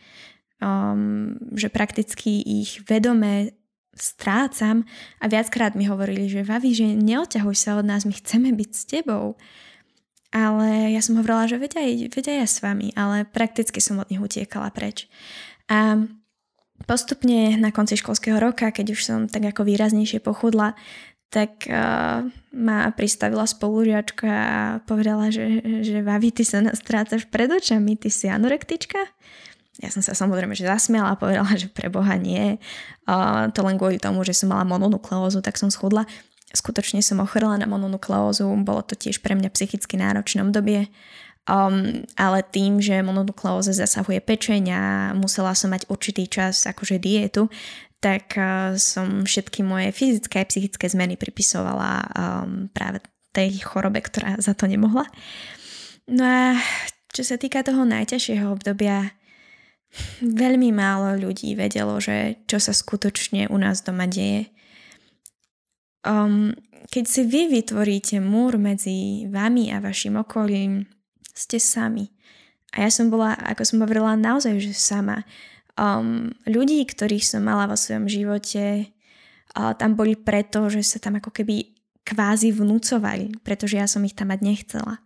um, 0.64 1.36
že 1.52 1.68
prakticky 1.68 2.40
ich 2.40 2.80
vedome 2.88 3.60
strácam 4.00 4.88
a 5.20 5.28
viackrát 5.28 5.76
mi 5.76 5.84
hovorili, 5.84 6.32
že 6.32 6.48
Vavi, 6.48 6.72
že 6.72 6.88
neodťahuj 6.96 7.56
sa 7.60 7.76
od 7.76 7.84
nás, 7.84 8.08
my 8.08 8.16
chceme 8.16 8.56
byť 8.56 8.72
s 8.72 8.84
tebou. 8.88 9.36
Ale 10.30 10.94
ja 10.94 11.02
som 11.02 11.18
hovorila, 11.18 11.50
že 11.50 11.58
veď 11.58 12.08
aj 12.08 12.38
ja 12.38 12.48
s 12.48 12.62
vami, 12.62 12.94
ale 12.94 13.26
prakticky 13.26 13.82
som 13.82 13.98
od 13.98 14.08
nich 14.14 14.22
utiekala 14.22 14.70
preč. 14.70 15.10
A 15.68 16.06
postupne 16.86 17.58
na 17.58 17.74
konci 17.74 17.98
školského 17.98 18.38
roka, 18.38 18.70
keď 18.70 18.86
už 18.94 19.02
som 19.02 19.20
tak 19.26 19.50
ako 19.52 19.66
výraznejšie 19.66 20.22
pochudla, 20.22 20.78
tak 21.30 21.70
uh, 21.70 22.26
ma 22.50 22.90
pristavila 22.90 23.46
spolužiačka 23.46 24.30
a 24.30 24.62
povedala, 24.90 25.30
že, 25.30 25.62
že 25.86 26.02
Vavi, 26.02 26.34
ty 26.34 26.42
sa 26.42 26.66
nás 26.66 26.82
strácaš 26.82 27.30
pred 27.30 27.46
očami, 27.46 27.94
ty 27.94 28.10
si 28.10 28.26
anorektička? 28.26 28.98
Ja 29.80 29.94
som 29.94 30.04
sa 30.04 30.12
samozrejme 30.12 30.58
že 30.58 30.68
zasmiala 30.68 31.16
a 31.16 31.20
povedala, 31.22 31.56
že 31.56 31.72
pre 31.72 31.88
Boha 31.88 32.18
nie. 32.18 32.58
Uh, 33.06 33.48
to 33.54 33.62
len 33.62 33.78
kvôli 33.78 34.02
tomu, 34.02 34.26
že 34.26 34.36
som 34.36 34.52
mala 34.52 34.66
mononukleózu, 34.66 35.40
tak 35.46 35.56
som 35.56 35.70
schudla. 35.72 36.10
Skutočne 36.50 37.06
som 37.06 37.22
ochorela 37.22 37.62
na 37.62 37.70
mononukleózu, 37.70 38.50
bolo 38.66 38.82
to 38.82 38.98
tiež 38.98 39.22
pre 39.22 39.38
mňa 39.38 39.54
psychicky 39.54 40.02
náročné 40.02 40.42
obdobie. 40.42 40.90
Um, 41.50 42.06
ale 42.14 42.46
tým, 42.46 42.78
že 42.78 43.02
mononukleóza 43.02 43.74
zasahuje 43.74 44.22
pečeň 44.22 44.64
a 44.70 44.82
musela 45.18 45.54
som 45.58 45.74
mať 45.74 45.90
určitý 45.90 46.30
čas 46.30 46.66
akože 46.66 47.02
dietu, 47.02 47.50
tak 48.00 48.36
uh, 48.40 48.76
som 48.80 49.28
všetky 49.28 49.64
moje 49.64 49.92
fyzické 49.92 50.44
a 50.44 50.50
psychické 50.50 50.88
zmeny 50.88 51.20
pripisovala 51.20 51.92
um, 52.04 52.72
práve 52.72 53.04
tej 53.36 53.62
chorobe, 53.62 54.02
ktorá 54.02 54.40
za 54.40 54.56
to 54.56 54.66
nemohla. 54.66 55.06
No 56.10 56.24
a 56.26 56.58
čo 57.14 57.22
sa 57.22 57.38
týka 57.38 57.62
toho 57.62 57.86
najťažšieho 57.86 58.50
obdobia, 58.50 59.14
veľmi 60.22 60.70
málo 60.74 61.18
ľudí 61.18 61.54
vedelo, 61.58 61.98
že 62.02 62.42
čo 62.46 62.62
sa 62.62 62.74
skutočne 62.74 63.50
u 63.50 63.58
nás 63.58 63.82
doma 63.82 64.06
deje. 64.06 64.50
Um, 66.06 66.56
keď 66.90 67.06
si 67.06 67.22
vy 67.26 67.52
vytvoríte 67.54 68.18
múr 68.24 68.58
medzi 68.58 69.30
vami 69.30 69.70
a 69.70 69.82
vašim 69.82 70.18
okolím, 70.18 70.90
ste 71.34 71.62
sami. 71.62 72.10
A 72.74 72.86
ja 72.86 72.90
som 72.94 73.10
bola, 73.10 73.34
ako 73.34 73.62
som 73.66 73.82
hovorila, 73.82 74.14
naozaj 74.14 74.62
že 74.62 74.74
sama. 74.78 75.26
Um, 75.80 76.36
ľudí, 76.44 76.84
ktorých 76.84 77.24
som 77.24 77.48
mala 77.48 77.64
vo 77.72 77.80
svojom 77.80 78.12
živote, 78.12 78.92
uh, 79.56 79.72
tam 79.80 79.96
boli 79.96 80.20
preto, 80.20 80.68
že 80.68 80.84
sa 80.84 81.00
tam 81.00 81.24
ako 81.24 81.32
keby 81.32 81.72
kvázi 82.04 82.52
vnúcovali, 82.52 83.40
pretože 83.48 83.80
ja 83.80 83.88
som 83.88 84.04
ich 84.04 84.12
tam 84.12 84.36
mať 84.36 84.44
nechcela. 84.44 85.00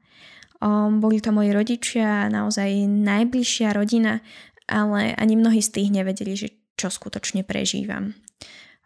Um, 0.57 0.97
boli 0.97 1.21
to 1.21 1.29
moji 1.29 1.53
rodičia, 1.53 2.25
naozaj 2.33 2.89
najbližšia 2.89 3.69
rodina, 3.75 4.25
ale 4.65 5.13
ani 5.13 5.37
mnohí 5.37 5.61
z 5.61 5.77
tých 5.77 5.89
nevedeli, 5.93 6.33
že 6.33 6.49
čo 6.73 6.89
skutočne 6.89 7.45
prežívam. 7.45 8.17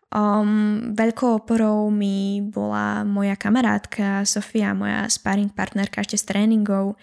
Um, 0.08 0.96
veľkou 0.96 1.44
oporou 1.44 1.91
mi 1.91 2.39
bola 2.39 3.03
moja 3.03 3.36
kamarátka 3.36 4.24
Sofia, 4.24 4.72
moja 4.72 5.08
sparring 5.12 5.51
partnerka 5.51 6.03
ešte 6.03 6.20
z 6.20 6.24
tréningov. 6.32 6.96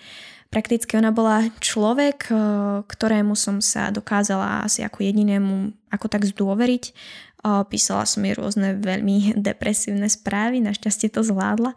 Prakticky 0.55 0.95
ona 0.95 1.11
bola 1.11 1.51
človek, 1.59 2.31
eh, 2.31 2.39
ktorému 2.87 3.35
som 3.35 3.59
sa 3.59 3.91
dokázala 3.91 4.63
asi 4.63 4.87
ako 4.87 5.03
jedinému 5.03 5.75
ako 5.91 6.07
tak 6.07 6.23
zdôveriť. 6.23 6.85
Eh, 6.87 7.63
písala 7.67 8.07
som 8.07 8.23
jej 8.23 8.39
rôzne 8.39 8.79
veľmi 8.79 9.35
depresívne 9.51 10.07
správy, 10.07 10.63
našťastie 10.63 11.11
to 11.11 11.27
zvládla, 11.27 11.75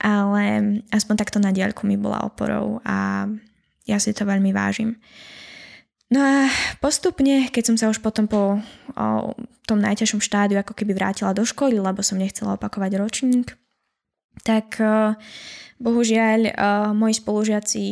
ale 0.00 0.44
aspoň 0.88 1.14
takto 1.20 1.36
na 1.36 1.52
diaľku 1.52 1.84
mi 1.84 2.00
bola 2.00 2.24
oporou 2.24 2.80
a 2.88 3.28
ja 3.84 4.00
si 4.00 4.16
to 4.16 4.24
veľmi 4.24 4.56
vážim. 4.56 4.96
No 6.08 6.24
a 6.24 6.48
postupne, 6.80 7.52
keď 7.52 7.62
som 7.68 7.76
sa 7.76 7.86
už 7.92 8.00
potom 8.00 8.24
po 8.24 8.56
o, 8.56 9.04
tom 9.64 9.78
najťažšom 9.80 10.20
štádiu 10.20 10.60
ako 10.60 10.76
keby 10.76 10.92
vrátila 10.96 11.32
do 11.32 11.44
školy, 11.44 11.80
lebo 11.80 12.04
som 12.04 12.20
nechcela 12.20 12.56
opakovať 12.56 13.00
ročník, 13.00 13.56
tak 14.42 14.80
uh, 14.82 15.14
bohužiaľ 15.78 16.40
uh, 16.50 16.52
moji 16.96 17.14
spolužiaci 17.20 17.84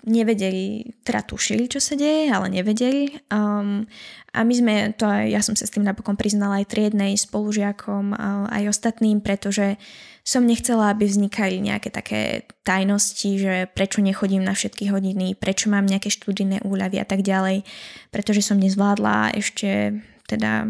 nevedeli, 0.00 0.96
teda 1.04 1.20
tušili, 1.20 1.68
čo 1.68 1.76
sa 1.76 1.92
deje, 1.92 2.32
ale 2.32 2.48
nevedeli. 2.48 3.20
Um, 3.28 3.84
a 4.32 4.40
my 4.46 4.54
sme, 4.56 4.74
to 4.96 5.04
ja 5.04 5.44
som 5.44 5.52
sa 5.52 5.68
s 5.68 5.74
tým 5.74 5.84
napokon 5.84 6.16
priznala 6.16 6.64
aj 6.64 6.72
triednej 6.72 7.18
spolužiakom, 7.20 8.16
uh, 8.16 8.48
aj 8.48 8.72
ostatným, 8.72 9.20
pretože 9.20 9.76
som 10.20 10.44
nechcela, 10.44 10.92
aby 10.92 11.08
vznikali 11.08 11.58
nejaké 11.60 11.88
také 11.90 12.46
tajnosti, 12.62 13.30
že 13.40 13.54
prečo 13.72 14.04
nechodím 14.04 14.44
na 14.44 14.52
všetky 14.52 14.92
hodiny, 14.92 15.34
prečo 15.34 15.72
mám 15.72 15.88
nejaké 15.88 16.12
študijné 16.12 16.62
úľavy 16.64 17.00
a 17.00 17.06
tak 17.08 17.24
ďalej, 17.24 17.64
pretože 18.12 18.44
som 18.44 18.60
nezvládla 18.60 19.34
ešte 19.36 20.00
teda 20.28 20.68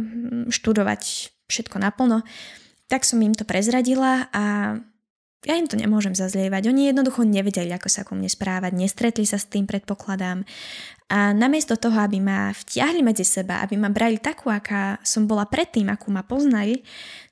študovať 0.49 1.35
všetko 1.51 1.77
naplno. 1.83 2.25
Tak 2.89 3.05
som 3.05 3.21
im 3.21 3.37
to 3.37 3.45
prezradila 3.45 4.31
a 4.33 4.79
ja 5.49 5.57
im 5.57 5.65
to 5.65 5.81
nemôžem 5.81 6.13
zazlievať. 6.13 6.69
Oni 6.69 6.93
jednoducho 6.93 7.25
nevedeli, 7.25 7.73
ako 7.73 7.89
sa 7.89 8.05
ku 8.05 8.13
mne 8.13 8.29
správať, 8.29 8.77
nestretli 8.77 9.25
sa 9.25 9.41
s 9.41 9.49
tým, 9.49 9.65
predpokladám. 9.65 10.45
A 11.11 11.33
namiesto 11.33 11.81
toho, 11.81 11.97
aby 11.97 12.21
ma 12.21 12.53
vtiahli 12.53 13.01
medzi 13.01 13.25
seba, 13.25 13.65
aby 13.65 13.81
ma 13.81 13.89
brali 13.89 14.21
takú, 14.21 14.53
aká 14.53 15.01
som 15.01 15.25
bola 15.25 15.49
predtým, 15.49 15.89
akú 15.89 16.13
ma 16.13 16.23
poznali, 16.23 16.85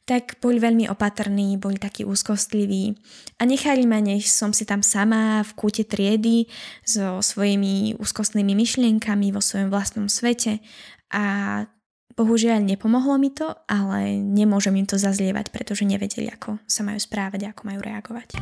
tak 0.09 0.41
boli 0.41 0.57
veľmi 0.57 0.89
opatrní, 0.89 1.61
boli 1.61 1.77
takí 1.77 2.01
úzkostliví 2.01 2.97
a 3.37 3.45
nechali 3.45 3.85
ma, 3.85 4.01
nech 4.01 4.25
som 4.25 4.57
si 4.57 4.65
tam 4.65 4.81
sama 4.81 5.45
v 5.45 5.53
kúte 5.53 5.85
triedy 5.85 6.49
so 6.81 7.21
svojimi 7.21 8.01
úzkostnými 8.01 8.57
myšlienkami 8.57 9.37
vo 9.37 9.45
svojom 9.45 9.69
vlastnom 9.69 10.09
svete 10.09 10.65
a 11.13 11.69
Bohužiaľ 12.19 12.67
nepomohlo 12.67 13.15
mi 13.15 13.31
to, 13.31 13.55
ale 13.71 14.19
nemôžem 14.19 14.75
im 14.75 14.91
to 14.91 14.99
zazlievať, 14.99 15.55
pretože 15.55 15.87
nevedeli, 15.87 16.27
ako 16.27 16.59
sa 16.67 16.83
majú 16.83 16.99
správať 16.99 17.47
a 17.47 17.55
ako 17.55 17.63
majú 17.63 17.79
reagovať. 17.79 18.35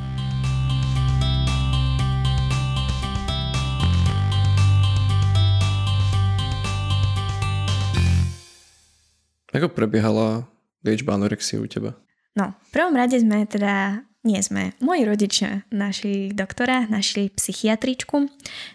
Ako 9.53 9.69
prebiehala 9.69 10.49
liečba 10.81 11.21
anorexie 11.21 11.61
u 11.61 11.69
teba? 11.69 12.01
No, 12.33 12.57
v 12.57 12.71
prvom 12.73 12.97
rade 12.97 13.21
sme 13.21 13.45
teda 13.45 14.09
nie 14.27 14.43
sme. 14.43 14.75
Moji 14.83 15.07
rodičia 15.07 15.63
našli 15.71 16.35
doktora, 16.35 16.91
našli 16.91 17.31
psychiatričku. 17.31 18.27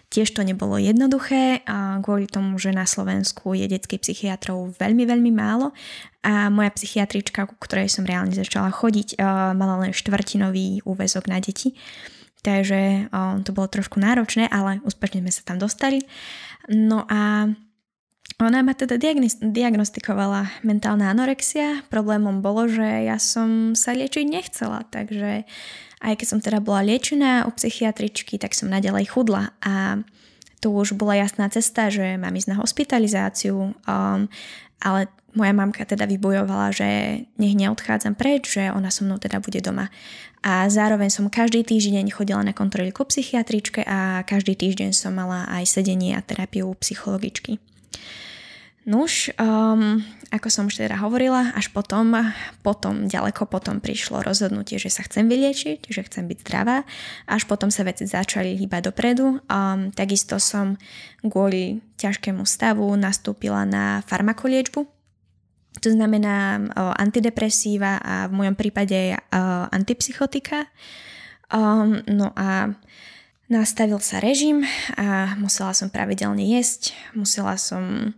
Tiež 0.08 0.32
to 0.32 0.40
nebolo 0.40 0.80
jednoduché 0.80 1.60
a 1.68 2.00
kvôli 2.00 2.24
tomu, 2.24 2.56
že 2.56 2.72
na 2.72 2.88
Slovensku 2.88 3.52
je 3.52 3.68
detských 3.68 4.00
psychiatrov 4.00 4.72
veľmi, 4.80 5.04
veľmi 5.04 5.28
málo 5.28 5.76
a 6.24 6.48
moja 6.48 6.72
psychiatrička, 6.72 7.44
ku 7.44 7.60
ktorej 7.60 7.92
som 7.92 8.08
reálne 8.08 8.32
začala 8.32 8.72
chodiť, 8.72 9.20
mala 9.52 9.84
len 9.84 9.92
štvrtinový 9.92 10.80
úvezok 10.88 11.28
na 11.28 11.36
deti. 11.38 11.76
Takže 12.42 13.12
to 13.46 13.54
bolo 13.54 13.70
trošku 13.70 14.02
náročné, 14.02 14.50
ale 14.50 14.82
úspešne 14.82 15.22
sme 15.22 15.30
sa 15.30 15.46
tam 15.46 15.62
dostali. 15.62 16.02
No 16.66 17.06
a 17.06 17.52
ona 18.40 18.64
ma 18.64 18.72
teda 18.72 18.96
diagnostikovala 19.42 20.64
mentálna 20.64 21.12
anorexia. 21.12 21.84
Problémom 21.92 22.40
bolo, 22.40 22.70
že 22.70 23.04
ja 23.04 23.20
som 23.20 23.76
sa 23.76 23.92
liečiť 23.92 24.24
nechcela, 24.24 24.88
takže 24.88 25.44
aj 26.02 26.14
keď 26.18 26.26
som 26.26 26.40
teda 26.42 26.58
bola 26.58 26.82
liečená 26.82 27.46
u 27.46 27.50
psychiatričky, 27.54 28.40
tak 28.40 28.56
som 28.56 28.72
nadalej 28.72 29.12
chudla 29.12 29.54
a 29.62 30.02
tu 30.62 30.70
už 30.70 30.94
bola 30.94 31.18
jasná 31.18 31.50
cesta, 31.50 31.90
že 31.90 32.14
mám 32.14 32.34
ísť 32.38 32.54
na 32.54 32.60
hospitalizáciu, 32.62 33.74
um, 33.74 34.20
ale 34.78 35.00
moja 35.34 35.52
mamka 35.56 35.82
teda 35.82 36.06
vybojovala, 36.06 36.70
že 36.70 36.88
nech 37.40 37.54
neodchádzam 37.56 38.14
preč, 38.14 38.52
že 38.52 38.70
ona 38.70 38.92
so 38.92 39.02
mnou 39.02 39.18
teda 39.18 39.42
bude 39.42 39.58
doma. 39.58 39.90
A 40.42 40.66
zároveň 40.70 41.10
som 41.10 41.30
každý 41.30 41.62
týždeň 41.66 42.10
chodila 42.14 42.42
na 42.42 42.54
kontroly 42.54 42.90
ku 42.94 43.06
psychiatričke 43.06 43.82
a 43.86 44.26
každý 44.26 44.58
týždeň 44.58 44.90
som 44.94 45.14
mala 45.14 45.46
aj 45.50 45.66
sedenie 45.66 46.14
a 46.14 46.22
terapiu 46.22 46.74
psychologičky. 46.78 47.71
Nuž, 48.82 49.30
um, 49.38 50.02
ako 50.34 50.48
som 50.50 50.66
už 50.66 50.82
teda 50.82 50.98
hovorila, 50.98 51.54
až 51.54 51.70
potom, 51.70 52.18
potom, 52.66 53.06
ďaleko 53.06 53.46
potom 53.46 53.78
prišlo 53.78 54.26
rozhodnutie, 54.26 54.74
že 54.74 54.90
sa 54.90 55.06
chcem 55.06 55.30
vyliečiť, 55.30 55.86
že 55.86 56.02
chcem 56.02 56.26
byť 56.26 56.38
zdravá. 56.42 56.82
Až 57.30 57.46
potom 57.46 57.70
sa 57.70 57.86
veci 57.86 58.10
začali 58.10 58.58
hýbať 58.58 58.90
dopredu. 58.90 59.38
Um, 59.46 59.94
takisto 59.94 60.42
som 60.42 60.74
kvôli 61.22 61.78
ťažkému 61.94 62.42
stavu 62.42 62.90
nastúpila 62.98 63.62
na 63.62 64.02
farmakoliečbu. 64.10 64.82
To 65.78 65.88
znamená 65.88 66.58
uh, 66.58 66.90
antidepresíva 66.98 68.02
a 68.02 68.26
v 68.26 68.34
mojom 68.34 68.58
prípade 68.58 69.14
uh, 69.14 69.70
antipsychotika. 69.70 70.66
Um, 71.54 72.02
no 72.10 72.34
a 72.34 72.74
nastavil 73.52 74.00
sa 74.00 74.16
režim 74.16 74.64
a 74.96 75.36
musela 75.36 75.76
som 75.76 75.92
pravidelne 75.92 76.40
jesť, 76.40 76.96
musela 77.12 77.60
som 77.60 78.16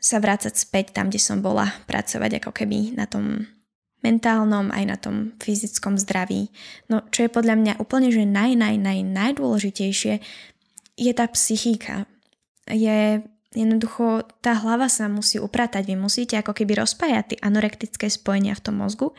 sa 0.00 0.16
vrácať 0.16 0.56
späť 0.56 0.96
tam, 0.96 1.12
kde 1.12 1.20
som 1.20 1.44
bola, 1.44 1.68
pracovať 1.84 2.40
ako 2.40 2.50
keby 2.56 2.96
na 2.96 3.04
tom 3.04 3.44
mentálnom, 4.00 4.72
aj 4.72 4.84
na 4.88 4.96
tom 4.96 5.36
fyzickom 5.36 6.00
zdraví. 6.00 6.48
No 6.88 7.04
čo 7.12 7.28
je 7.28 7.30
podľa 7.36 7.60
mňa 7.60 7.72
úplne, 7.84 8.08
že 8.08 8.24
naj, 8.24 8.56
naj, 8.56 8.80
naj, 8.80 9.04
najdôležitejšie, 9.04 10.24
je 10.96 11.12
tá 11.12 11.28
psychika. 11.28 12.08
Je 12.64 13.20
jednoducho, 13.52 14.24
tá 14.40 14.56
hlava 14.56 14.88
sa 14.88 15.04
musí 15.12 15.36
upratať. 15.36 15.84
Vy 15.84 15.96
musíte 16.00 16.40
ako 16.40 16.56
keby 16.56 16.80
rozpájať 16.80 17.24
tie 17.36 17.38
anorektické 17.44 18.06
spojenia 18.08 18.56
v 18.56 18.64
tom 18.64 18.80
mozgu, 18.80 19.12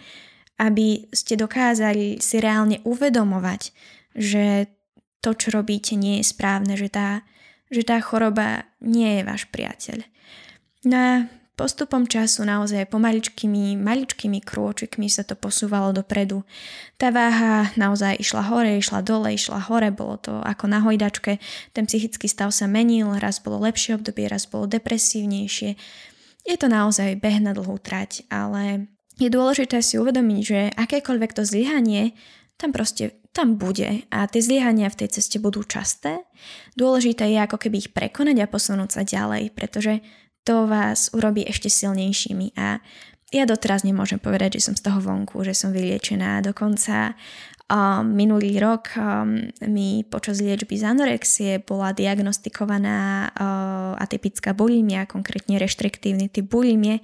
aby 0.58 1.10
ste 1.14 1.38
dokázali 1.38 2.18
si 2.18 2.42
reálne 2.42 2.82
uvedomovať, 2.82 3.70
že 4.18 4.66
to, 5.22 5.38
čo 5.38 5.54
robíte, 5.54 5.94
nie 5.94 6.20
je 6.20 6.26
správne, 6.26 6.74
že 6.74 6.90
tá, 6.90 7.22
že 7.70 7.86
tá 7.86 8.02
choroba 8.02 8.66
nie 8.82 9.22
je 9.22 9.22
váš 9.24 9.46
priateľ. 9.54 10.02
No 10.90 10.98
a 10.98 11.12
postupom 11.54 12.10
času 12.10 12.42
naozaj 12.42 12.90
pomaličkými, 12.90 13.78
maličkými 13.78 14.42
krôčikmi 14.42 15.06
sa 15.06 15.22
to 15.22 15.38
posúvalo 15.38 15.94
dopredu. 15.94 16.42
Tá 16.98 17.14
váha 17.14 17.70
naozaj 17.78 18.18
išla 18.18 18.50
hore, 18.50 18.82
išla 18.82 19.06
dole, 19.06 19.38
išla 19.38 19.70
hore, 19.70 19.94
bolo 19.94 20.18
to 20.18 20.34
ako 20.42 20.66
na 20.66 20.82
hojdačke. 20.82 21.38
Ten 21.70 21.86
psychický 21.86 22.26
stav 22.26 22.50
sa 22.50 22.66
menil, 22.66 23.14
raz 23.22 23.38
bolo 23.38 23.62
lepšie 23.62 24.02
obdobie, 24.02 24.26
raz 24.26 24.50
bolo 24.50 24.66
depresívnejšie. 24.66 25.78
Je 26.50 26.56
to 26.58 26.66
naozaj 26.66 27.22
beh 27.22 27.38
na 27.38 27.54
dlhú 27.54 27.78
trať, 27.78 28.26
ale 28.34 28.90
je 29.22 29.30
dôležité 29.30 29.86
si 29.86 30.02
uvedomiť, 30.02 30.42
že 30.42 30.60
akékoľvek 30.74 31.38
to 31.38 31.46
zlyhanie 31.46 32.18
tam 32.58 32.74
proste 32.74 33.21
tam 33.32 33.56
bude 33.56 34.04
a 34.12 34.28
tie 34.28 34.42
zlyhania 34.44 34.92
v 34.92 35.00
tej 35.04 35.20
ceste 35.20 35.40
budú 35.40 35.64
časté. 35.64 36.28
Dôležité 36.76 37.32
je 37.32 37.40
ako 37.40 37.58
keby 37.58 37.88
ich 37.88 37.90
prekonať 37.96 38.44
a 38.44 38.52
posunúť 38.52 38.90
sa 38.92 39.02
ďalej, 39.08 39.56
pretože 39.56 40.04
to 40.44 40.68
vás 40.68 41.14
urobí 41.16 41.48
ešte 41.48 41.72
silnejšími 41.72 42.58
a 42.60 42.84
ja 43.32 43.48
doteraz 43.48 43.88
nemôžem 43.88 44.20
povedať, 44.20 44.60
že 44.60 44.68
som 44.68 44.76
z 44.76 44.84
toho 44.84 45.00
vonku, 45.00 45.40
že 45.48 45.56
som 45.56 45.72
vyliečená. 45.72 46.44
Dokonca 46.44 47.16
um, 47.72 48.04
minulý 48.12 48.60
rok 48.60 48.92
um, 49.00 49.48
mi 49.72 50.04
počas 50.04 50.44
liečby 50.44 50.76
z 50.76 50.84
anorexie 50.84 51.64
bola 51.64 51.96
diagnostikovaná 51.96 53.32
uh, 53.32 53.96
atypická 54.04 54.52
bulimia, 54.52 55.08
konkrétne 55.08 55.56
reštriktívny 55.56 56.28
typ 56.28 56.52
bulimie, 56.52 57.00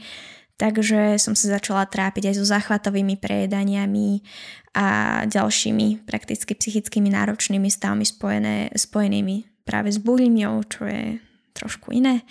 Takže 0.58 1.22
som 1.22 1.38
sa 1.38 1.62
začala 1.62 1.86
trápiť 1.86 2.34
aj 2.34 2.36
so 2.42 2.46
záchvatovými 2.50 3.22
prejedaniami 3.22 4.26
a 4.74 5.22
ďalšími 5.30 6.10
prakticky 6.10 6.58
psychickými 6.58 7.14
náročnými 7.14 7.70
stavmi 7.70 8.02
spojené, 8.02 8.74
spojenými 8.74 9.62
práve 9.62 9.94
s 9.94 10.02
bulimiou, 10.02 10.66
čo 10.66 10.90
je 10.90 11.22
trošku 11.54 11.94
iné. 11.94 12.26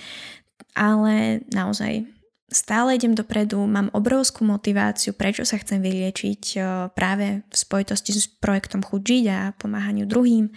Ale 0.74 1.46
naozaj 1.54 2.02
stále 2.50 2.98
idem 2.98 3.14
dopredu, 3.14 3.62
mám 3.62 3.94
obrovskú 3.94 4.42
motiváciu, 4.42 5.14
prečo 5.14 5.46
sa 5.46 5.62
chcem 5.62 5.78
vyliečiť 5.78 6.58
práve 6.98 7.46
v 7.46 7.54
spojitosti 7.54 8.10
s 8.10 8.26
projektom 8.26 8.82
Chudžiť 8.82 9.24
a 9.30 9.54
pomáhaniu 9.54 10.06
druhým. 10.06 10.50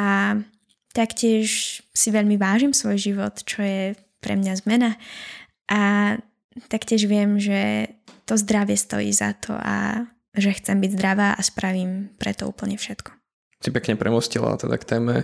A 0.00 0.40
taktiež 0.96 1.80
si 1.92 2.08
veľmi 2.08 2.40
vážim 2.40 2.72
svoj 2.72 2.96
život, 2.96 3.36
čo 3.44 3.60
je 3.60 3.96
pre 4.24 4.36
mňa 4.36 4.52
zmena. 4.64 4.96
A 5.68 5.80
taktiež 6.68 7.04
viem, 7.06 7.38
že 7.40 7.92
to 8.26 8.34
zdravie 8.34 8.74
stojí 8.74 9.12
za 9.14 9.32
to 9.38 9.54
a 9.54 10.06
že 10.36 10.56
chcem 10.58 10.82
byť 10.82 10.90
zdravá 10.92 11.32
a 11.32 11.40
spravím 11.40 12.12
preto 12.20 12.44
úplne 12.50 12.76
všetko. 12.76 13.14
Si 13.64 13.72
pekne 13.72 13.96
premostila 13.96 14.60
teda 14.60 14.76
k 14.76 14.84
téme 14.84 15.14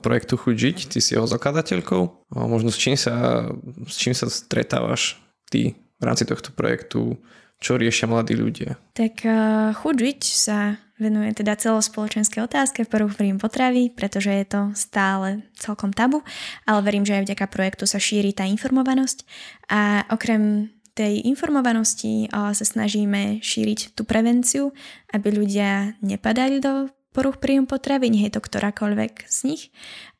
projektu 0.00 0.40
Chuť 0.40 0.56
žiť, 0.56 0.76
ty 0.88 0.98
si 1.04 1.12
jeho 1.12 1.28
zakladateľkou. 1.28 2.32
Možno 2.32 2.72
s 2.72 2.80
čím 2.80 2.96
sa, 2.96 3.44
s 3.84 3.96
čím 4.00 4.16
sa 4.16 4.32
stretávaš 4.32 5.20
ty 5.52 5.76
v 6.00 6.02
rámci 6.02 6.24
tohto 6.24 6.56
projektu, 6.56 7.20
čo 7.60 7.76
riešia 7.76 8.08
mladí 8.08 8.32
ľudia? 8.32 8.80
Tak 8.96 9.20
uh, 9.28 9.76
Chuť 9.76 9.96
žiť 10.00 10.20
sa 10.24 10.80
venuje 11.00 11.32
teda 11.32 11.56
celospoločenské 11.56 12.44
otázke 12.44 12.84
v 12.84 12.92
prvú 12.92 13.10
príjm 13.10 13.40
potravy, 13.40 13.88
pretože 13.90 14.30
je 14.30 14.46
to 14.46 14.60
stále 14.76 15.42
celkom 15.56 15.90
tabu, 15.90 16.20
ale 16.68 16.84
verím, 16.84 17.08
že 17.08 17.16
aj 17.16 17.24
vďaka 17.26 17.46
projektu 17.48 17.84
sa 17.88 17.96
šíri 17.96 18.36
tá 18.36 18.44
informovanosť 18.44 19.24
a 19.72 20.04
okrem 20.12 20.68
tej 20.94 21.24
informovanosti 21.24 22.28
sa 22.28 22.64
snažíme 22.66 23.40
šíriť 23.40 23.96
tú 23.96 24.04
prevenciu, 24.04 24.76
aby 25.16 25.32
ľudia 25.32 25.96
nepadali 26.04 26.60
do 26.60 26.92
poruch 27.16 27.40
príjmu 27.40 27.66
potravy, 27.66 28.10
nie 28.10 28.28
je 28.28 28.36
to 28.38 28.44
ktorákoľvek 28.44 29.26
z 29.26 29.38
nich. 29.48 29.62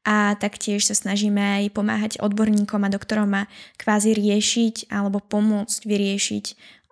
A 0.09 0.33
taktiež 0.41 0.89
sa 0.89 0.97
snažíme 0.97 1.61
aj 1.61 1.77
pomáhať 1.77 2.13
odborníkom 2.25 2.81
a 2.89 2.89
doktorom 2.89 3.45
a 3.45 3.49
kvázi 3.77 4.17
riešiť 4.17 4.89
alebo 4.89 5.21
pomôcť 5.21 5.85
vyriešiť 5.85 6.45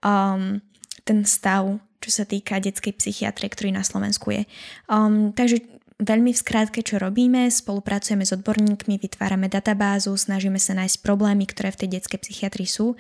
um, 0.05 0.61
ten 1.09 1.25
stav 1.25 1.81
čo 1.99 2.11
sa 2.15 2.25
týka 2.25 2.63
detskej 2.63 2.95
psychiatrie, 2.95 3.51
ktorý 3.51 3.75
na 3.75 3.83
Slovensku 3.83 4.31
je. 4.31 4.43
Um, 4.87 5.35
takže 5.35 5.63
veľmi 5.99 6.31
v 6.31 6.39
skrátke, 6.39 6.81
čo 6.87 7.03
robíme, 7.03 7.51
spolupracujeme 7.51 8.23
s 8.23 8.31
odborníkmi, 8.31 9.03
vytvárame 9.03 9.51
databázu, 9.51 10.15
snažíme 10.15 10.63
sa 10.63 10.79
nájsť 10.79 11.03
problémy, 11.03 11.51
ktoré 11.51 11.75
v 11.75 11.81
tej 11.85 11.89
detskej 11.99 12.23
psychiatrii 12.23 12.71
sú 12.71 12.95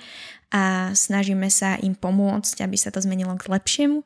a 0.48 0.96
snažíme 0.96 1.52
sa 1.52 1.76
im 1.76 1.92
pomôcť, 1.92 2.64
aby 2.64 2.80
sa 2.80 2.88
to 2.88 3.04
zmenilo 3.04 3.36
k 3.36 3.52
lepšiemu. 3.52 4.00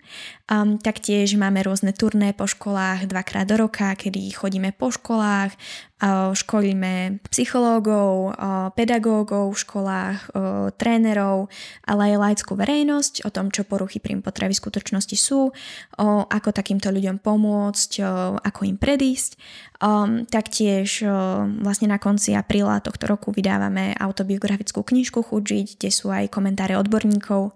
Um, 0.50 0.74
taktiež 0.74 1.38
máme 1.38 1.62
rôzne 1.62 1.94
turné 1.94 2.34
po 2.34 2.50
školách 2.50 3.06
dvakrát 3.06 3.46
do 3.46 3.62
roka, 3.62 3.94
kedy 3.94 4.26
chodíme 4.34 4.74
po 4.74 4.90
školách, 4.90 5.54
uh, 6.02 6.34
školíme 6.34 7.22
psychológov, 7.30 8.34
uh, 8.34 8.74
pedagógov 8.74 9.54
v 9.54 9.62
školách, 9.62 10.18
uh, 10.34 10.74
trénerov, 10.74 11.46
ale 11.86 12.10
aj 12.10 12.18
laickú 12.18 12.58
verejnosť 12.58 13.22
o 13.22 13.30
tom, 13.30 13.54
čo 13.54 13.62
poruchy 13.62 14.02
príjm 14.02 14.18
potravy 14.18 14.58
v 14.58 14.62
skutočnosti 14.66 15.14
sú, 15.14 15.54
uh, 15.54 16.26
ako 16.26 16.50
takýmto 16.50 16.90
ľuďom 16.90 17.22
pomôcť, 17.22 17.90
uh, 18.02 18.34
ako 18.42 18.66
im 18.66 18.82
predísť. 18.82 19.38
Um, 19.82 20.22
taktiež 20.30 21.02
uh, 21.02 21.42
vlastne 21.58 21.90
na 21.90 21.98
konci 21.98 22.38
apríla 22.38 22.78
tohto 22.78 23.10
roku 23.10 23.34
vydávame 23.34 23.98
autobiografickú 23.98 24.86
knižku 24.86 25.26
Chuť 25.26 25.74
kde 25.74 25.90
sú 25.90 26.06
aj 26.14 26.30
komentáre 26.30 26.78
odborníkov 26.78 27.50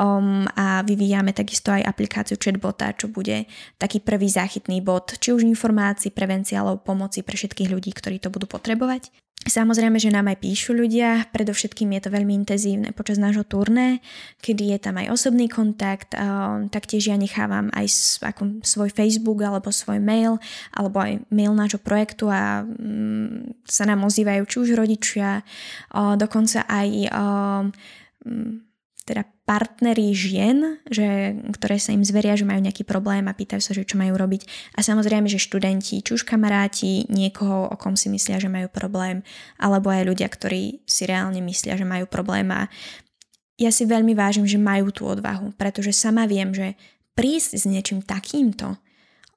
um, 0.00 0.48
a 0.56 0.80
vyvíjame 0.88 1.36
takisto 1.36 1.68
aj 1.68 1.84
aplikáciu 1.84 2.40
chatbota, 2.40 2.96
čo 2.96 3.12
bude 3.12 3.44
taký 3.76 4.00
prvý 4.00 4.24
záchytný 4.24 4.80
bod, 4.80 5.20
či 5.20 5.36
už 5.36 5.44
informácií, 5.44 6.16
prevencia 6.16 6.64
alebo 6.64 6.80
pomoci 6.80 7.20
pre 7.20 7.36
všetkých 7.36 7.68
ľudí, 7.68 7.92
ktorí 7.92 8.24
to 8.24 8.32
budú 8.32 8.48
potrebovať. 8.48 9.12
Samozrejme, 9.46 10.02
že 10.02 10.10
nám 10.10 10.26
aj 10.26 10.42
píšu 10.42 10.74
ľudia, 10.74 11.30
predovšetkým 11.30 11.94
je 11.94 12.00
to 12.02 12.10
veľmi 12.10 12.34
intenzívne 12.34 12.90
počas 12.90 13.14
nášho 13.22 13.46
turné, 13.46 14.02
kedy 14.42 14.74
je 14.74 14.78
tam 14.82 14.98
aj 14.98 15.14
osobný 15.14 15.46
kontakt, 15.46 16.18
taktiež 16.74 17.14
ja 17.14 17.16
nechávam 17.16 17.70
aj 17.70 17.86
svoj 18.66 18.90
Facebook 18.90 19.38
alebo 19.46 19.70
svoj 19.70 20.02
mail, 20.02 20.42
alebo 20.74 20.98
aj 20.98 21.22
mail 21.30 21.54
nášho 21.54 21.78
projektu 21.78 22.26
a 22.26 22.66
mm, 22.66 23.62
sa 23.62 23.86
nám 23.86 24.02
ozývajú 24.02 24.42
či 24.50 24.56
už 24.66 24.68
rodičia, 24.74 25.46
dokonca 25.94 26.66
aj 26.66 26.88
teda 29.06 29.22
partneri 29.46 30.10
žien, 30.10 30.82
že, 30.90 31.38
ktoré 31.54 31.78
sa 31.78 31.94
im 31.94 32.02
zveria, 32.02 32.34
že 32.34 32.42
majú 32.42 32.58
nejaký 32.58 32.82
problém 32.82 33.30
a 33.30 33.38
pýtajú 33.38 33.62
sa, 33.62 33.70
že 33.70 33.86
čo 33.86 33.94
majú 33.94 34.18
robiť. 34.18 34.74
A 34.74 34.82
samozrejme, 34.82 35.30
že 35.30 35.38
študenti, 35.38 36.02
či 36.02 36.10
už 36.10 36.26
kamaráti, 36.26 37.06
niekoho, 37.06 37.70
o 37.70 37.74
kom 37.78 37.94
si 37.94 38.10
myslia, 38.10 38.42
že 38.42 38.50
majú 38.50 38.66
problém, 38.66 39.22
alebo 39.62 39.94
aj 39.94 40.10
ľudia, 40.10 40.26
ktorí 40.26 40.82
si 40.82 41.06
reálne 41.06 41.38
myslia, 41.38 41.78
že 41.78 41.86
majú 41.86 42.10
problém. 42.10 42.50
A 42.50 42.66
ja 43.56 43.70
si 43.70 43.86
veľmi 43.86 44.18
vážim, 44.18 44.44
že 44.44 44.58
majú 44.58 44.90
tú 44.90 45.06
odvahu, 45.06 45.54
pretože 45.54 45.94
sama 45.94 46.26
viem, 46.26 46.50
že 46.50 46.74
prísť 47.14 47.62
s 47.62 47.64
niečím 47.64 48.02
takýmto 48.02 48.76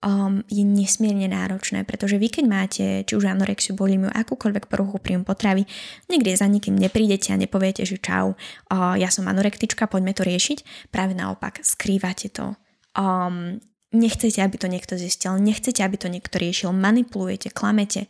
um, 0.06 0.44
je 0.48 0.64
nesmierne 0.64 1.28
náročné, 1.28 1.84
pretože 1.84 2.16
vy 2.16 2.28
keď 2.32 2.46
máte 2.48 2.86
či 3.04 3.14
už 3.16 3.28
anorexiu, 3.28 3.76
bulimiu, 3.76 4.08
akúkoľvek 4.12 4.72
poruchu 4.72 4.98
príjmu 5.00 5.28
potravy, 5.28 5.68
niekde 6.08 6.36
za 6.36 6.48
nikým 6.48 6.76
neprídete 6.76 7.36
a 7.36 7.40
nepoviete, 7.40 7.84
že 7.84 8.00
čau, 8.00 8.36
uh, 8.36 8.96
ja 8.96 9.12
som 9.12 9.28
anorektička, 9.28 9.92
poďme 9.92 10.16
to 10.16 10.24
riešiť. 10.24 10.90
Práve 10.92 11.16
naopak, 11.16 11.60
skrývate 11.64 12.32
to. 12.32 12.56
Um, 12.96 13.60
nechcete, 13.92 14.40
aby 14.40 14.56
to 14.56 14.68
niekto 14.70 14.96
zistil, 14.96 15.36
nechcete, 15.38 15.82
aby 15.82 15.98
to 15.98 16.08
niekto 16.08 16.38
riešil, 16.38 16.72
manipulujete, 16.72 17.50
klamete, 17.50 18.08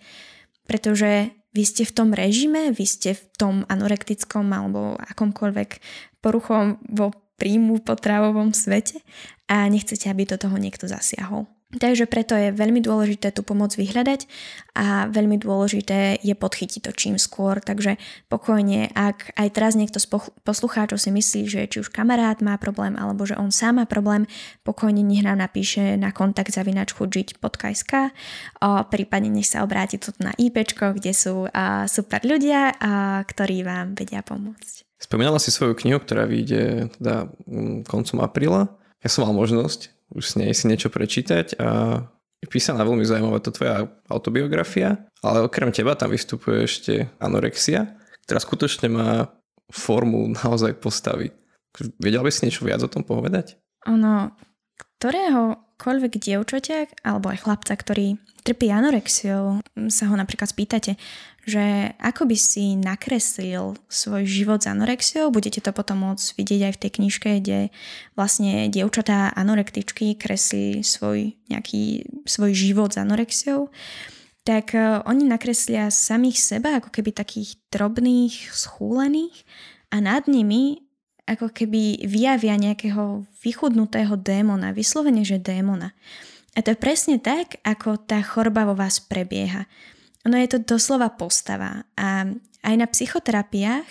pretože 0.68 1.34
vy 1.50 1.64
ste 1.66 1.84
v 1.88 1.96
tom 1.96 2.10
režime, 2.14 2.70
vy 2.70 2.86
ste 2.86 3.18
v 3.18 3.24
tom 3.34 3.56
anorektickom 3.66 4.46
alebo 4.54 4.94
akomkoľvek 5.02 5.70
poruchom 6.22 6.78
vo 6.86 7.10
príjmu 7.40 7.82
potravovom 7.82 8.52
svete 8.52 9.02
a 9.48 9.66
nechcete, 9.66 10.12
aby 10.12 10.28
do 10.28 10.38
toho 10.38 10.60
niekto 10.60 10.86
zasiahol. 10.86 11.48
Takže 11.70 12.10
preto 12.10 12.34
je 12.34 12.50
veľmi 12.50 12.82
dôležité 12.82 13.30
tú 13.30 13.46
pomoc 13.46 13.78
vyhľadať 13.78 14.26
a 14.74 15.06
veľmi 15.06 15.38
dôležité 15.38 16.18
je 16.18 16.34
podchytiť 16.34 16.90
to 16.90 16.92
čím 16.98 17.22
skôr. 17.22 17.62
Takže 17.62 18.02
pokojne, 18.26 18.90
ak 18.98 19.38
aj 19.38 19.48
teraz 19.54 19.78
niekto 19.78 20.02
z 20.02 20.10
poslucháčov 20.42 20.98
si 20.98 21.14
myslí, 21.14 21.42
že 21.46 21.70
či 21.70 21.78
už 21.86 21.94
kamarát 21.94 22.42
má 22.42 22.58
problém 22.58 22.98
alebo 22.98 23.22
že 23.30 23.38
on 23.38 23.54
sám 23.54 23.78
má 23.78 23.86
problém, 23.86 24.26
pokojne 24.66 25.06
nech 25.06 25.22
nám 25.22 25.38
napíše 25.38 25.94
na 25.94 26.10
kontakt 26.10 26.50
zavinačchudžiť.sk 26.50 27.94
prípadne 28.90 29.30
nech 29.30 29.46
sa 29.46 29.62
obráti 29.62 30.02
tu 30.02 30.10
na 30.18 30.34
IP, 30.42 30.74
kde 30.74 31.14
sú 31.14 31.46
super 31.86 32.26
ľudia, 32.26 32.82
ktorí 33.30 33.62
vám 33.62 33.94
vedia 33.94 34.26
pomôcť. 34.26 34.90
Spomínala 34.98 35.38
si 35.38 35.54
svoju 35.54 35.78
knihu, 35.86 36.02
ktorá 36.02 36.26
vyjde 36.26 36.90
teda 36.98 37.30
mm, 37.46 37.86
koncom 37.86 38.26
apríla. 38.26 38.74
Ja 39.00 39.08
som 39.14 39.30
mal 39.30 39.38
možnosť 39.38 39.99
už 40.14 40.24
s 40.26 40.34
nej 40.38 40.52
si 40.54 40.66
niečo 40.66 40.90
prečítať 40.90 41.58
a 41.62 42.02
je 42.40 42.48
písaná 42.48 42.88
veľmi 42.88 43.04
zaujímavá 43.04 43.44
to 43.44 43.52
tvoja 43.52 43.92
autobiografia, 44.08 45.06
ale 45.20 45.44
okrem 45.44 45.76
teba 45.76 45.94
tam 46.00 46.16
vystupuje 46.16 46.64
ešte 46.64 46.94
anorexia, 47.20 48.00
ktorá 48.24 48.40
skutočne 48.40 48.88
má 48.88 49.10
formu 49.68 50.32
naozaj 50.40 50.80
postavy. 50.80 51.36
Vedel 52.00 52.24
by 52.24 52.32
si 52.32 52.48
niečo 52.48 52.66
viac 52.66 52.82
o 52.82 52.90
tom 52.90 53.04
povedať? 53.04 53.60
Ono, 53.86 54.34
ktoréhokoľvek 55.00 56.14
dievčaťa 56.16 57.06
alebo 57.06 57.30
aj 57.30 57.44
chlapca, 57.44 57.74
ktorý 57.76 58.18
trpí 58.44 58.72
anorexiou, 58.72 59.62
sa 59.92 60.04
ho 60.10 60.16
napríklad 60.16 60.50
spýtate, 60.50 60.96
že 61.48 61.96
ako 62.00 62.28
by 62.28 62.38
si 62.38 62.76
nakreslil 62.76 63.80
svoj 63.88 64.24
život 64.28 64.64
s 64.64 64.68
anorexiou, 64.68 65.32
budete 65.32 65.64
to 65.64 65.72
potom 65.72 66.04
môcť 66.04 66.28
vidieť 66.36 66.62
aj 66.68 66.74
v 66.76 66.82
tej 66.82 66.92
knižke, 67.00 67.30
kde 67.40 67.60
vlastne 68.18 68.68
dievčatá 68.68 69.32
anorektičky 69.34 70.20
kreslí 70.20 70.84
svoj 70.84 71.36
nejaký 71.48 72.08
svoj 72.28 72.52
život 72.54 72.94
s 72.94 73.02
anorexiou, 73.02 73.72
tak 74.44 74.74
e, 74.74 75.04
oni 75.06 75.30
nakreslia 75.30 75.94
samých 75.94 76.38
seba 76.40 76.82
ako 76.82 76.90
keby 76.90 77.14
takých 77.14 77.60
drobných, 77.70 78.50
schúlených 78.50 79.46
a 79.94 80.02
nad 80.02 80.26
nimi 80.26 80.90
ako 81.30 81.54
keby 81.54 82.10
vyjavia 82.10 82.58
nejakého 82.58 83.30
vychudnutého 83.46 84.18
démona, 84.18 84.74
vyslovene, 84.74 85.22
že 85.22 85.38
démona. 85.38 85.94
A 86.58 86.66
to 86.66 86.74
je 86.74 86.82
presne 86.82 87.22
tak, 87.22 87.62
ako 87.62 88.02
tá 88.02 88.18
choroba 88.26 88.66
vo 88.66 88.74
vás 88.74 88.98
prebieha. 88.98 89.70
Ono 90.28 90.36
je 90.36 90.48
to 90.52 90.60
doslova 90.60 91.08
postava 91.16 91.88
a 91.96 92.28
aj 92.60 92.76
na 92.76 92.88
psychoterapiách, 92.92 93.88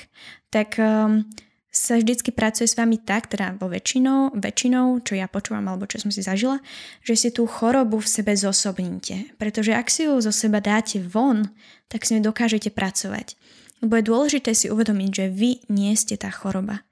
tak 0.53 0.77
um, 0.77 1.25
sa 1.69 1.97
vždycky 1.97 2.33
pracuje 2.33 2.69
s 2.69 2.77
vami 2.77 3.01
tak, 3.01 3.29
teda 3.33 3.57
vo 3.57 3.69
väčšinou, 3.69 4.37
väčšinou, 4.37 5.01
čo 5.05 5.17
ja 5.17 5.29
počúvam 5.29 5.65
alebo 5.69 5.89
čo 5.89 6.01
som 6.01 6.13
si 6.13 6.25
zažila, 6.25 6.61
že 7.05 7.15
si 7.17 7.29
tú 7.33 7.49
chorobu 7.49 8.01
v 8.01 8.09
sebe 8.09 8.33
zosobníte. 8.37 9.33
Pretože 9.41 9.73
ak 9.73 9.89
si 9.89 10.05
ju 10.09 10.17
zo 10.21 10.33
seba 10.33 10.61
dáte 10.61 11.01
von, 11.01 11.49
tak 11.89 12.05
s 12.05 12.13
ňou 12.13 12.33
dokážete 12.33 12.73
pracovať. 12.73 13.37
Lebo 13.85 13.95
je 13.95 14.09
dôležité 14.11 14.51
si 14.59 14.67
uvedomiť, 14.69 15.11
že 15.15 15.25
vy 15.31 15.51
nie 15.71 15.95
ste 15.95 16.19
tá 16.19 16.35
choroba. 16.35 16.83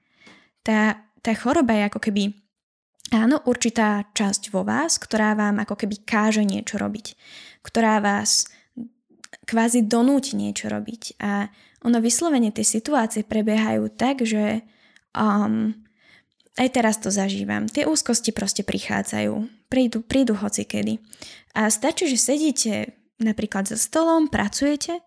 Tá, 0.63 1.03
tá 1.19 1.35
choroba 1.35 1.75
je 1.75 1.83
ako 1.91 1.99
keby 1.99 2.23
áno, 3.11 3.43
určitá 3.43 4.07
časť 4.15 4.55
vo 4.55 4.63
vás, 4.63 4.95
ktorá 4.99 5.35
vám 5.35 5.63
ako 5.63 5.75
keby 5.83 6.07
káže 6.07 6.47
niečo 6.47 6.79
robiť. 6.79 7.15
Ktorá 7.59 7.99
vás 7.99 8.47
kvázi 9.47 9.85
donúti 9.85 10.35
niečo 10.35 10.67
robiť. 10.67 11.21
A 11.23 11.47
ono 11.85 11.97
vyslovene 12.03 12.51
tie 12.51 12.65
situácie 12.65 13.23
prebiehajú 13.23 13.87
tak, 13.93 14.25
že 14.25 14.65
um, 15.13 15.73
aj 16.57 16.67
teraz 16.73 16.97
to 16.97 17.13
zažívam. 17.13 17.69
Tie 17.69 17.85
úzkosti 17.85 18.33
proste 18.33 18.65
prichádzajú. 18.65 19.67
Prídu, 19.69 20.01
prídu 20.01 20.33
hoci 20.33 20.65
kedy. 20.65 20.97
A 21.53 21.69
stačí, 21.69 22.09
že 22.09 22.17
sedíte 22.17 22.97
napríklad 23.21 23.69
za 23.69 23.77
stolom, 23.77 24.29
pracujete 24.29 25.01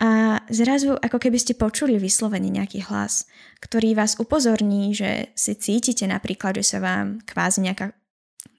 a 0.00 0.40
zrazu 0.48 0.96
ako 0.96 1.20
keby 1.20 1.36
ste 1.36 1.52
počuli 1.52 2.00
vyslovene 2.00 2.48
nejaký 2.48 2.88
hlas, 2.88 3.28
ktorý 3.60 3.92
vás 3.92 4.16
upozorní, 4.16 4.96
že 4.96 5.28
si 5.36 5.52
cítite 5.60 6.08
napríklad, 6.08 6.56
že 6.56 6.64
sa 6.64 6.78
vám 6.80 7.20
kvázi 7.20 7.68
nejaká 7.68 7.92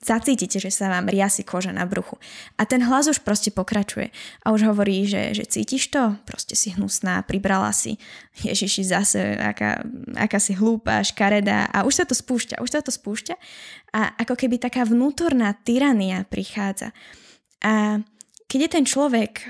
zacítite, 0.01 0.57
že 0.57 0.73
sa 0.73 0.89
vám 0.89 1.09
riasi 1.09 1.45
koža 1.45 1.69
na 1.69 1.85
bruchu. 1.85 2.17
A 2.57 2.65
ten 2.65 2.81
hlas 2.81 3.05
už 3.05 3.21
proste 3.21 3.53
pokračuje. 3.53 4.09
A 4.41 4.53
už 4.53 4.65
hovorí, 4.73 5.05
že, 5.05 5.37
že 5.37 5.45
cítiš 5.45 5.93
to? 5.93 6.17
Proste 6.25 6.57
si 6.57 6.73
hnusná, 6.73 7.21
pribrala 7.25 7.69
si. 7.69 8.01
Ježiši, 8.41 8.81
zase, 8.81 9.37
aká, 9.37 9.85
aká 10.17 10.41
si 10.41 10.57
hlúpa, 10.57 11.05
škaredá. 11.05 11.69
A 11.69 11.85
už 11.85 12.01
sa 12.01 12.05
to 12.05 12.17
spúšťa, 12.17 12.61
už 12.61 12.69
sa 12.73 12.81
to 12.81 12.89
spúšťa. 12.89 13.35
A 13.93 14.17
ako 14.17 14.33
keby 14.37 14.57
taká 14.57 14.85
vnútorná 14.85 15.53
tyrania 15.61 16.25
prichádza. 16.25 16.93
A 17.61 18.01
keď 18.49 18.59
je 18.67 18.69
ten 18.73 18.85
človek 18.85 19.45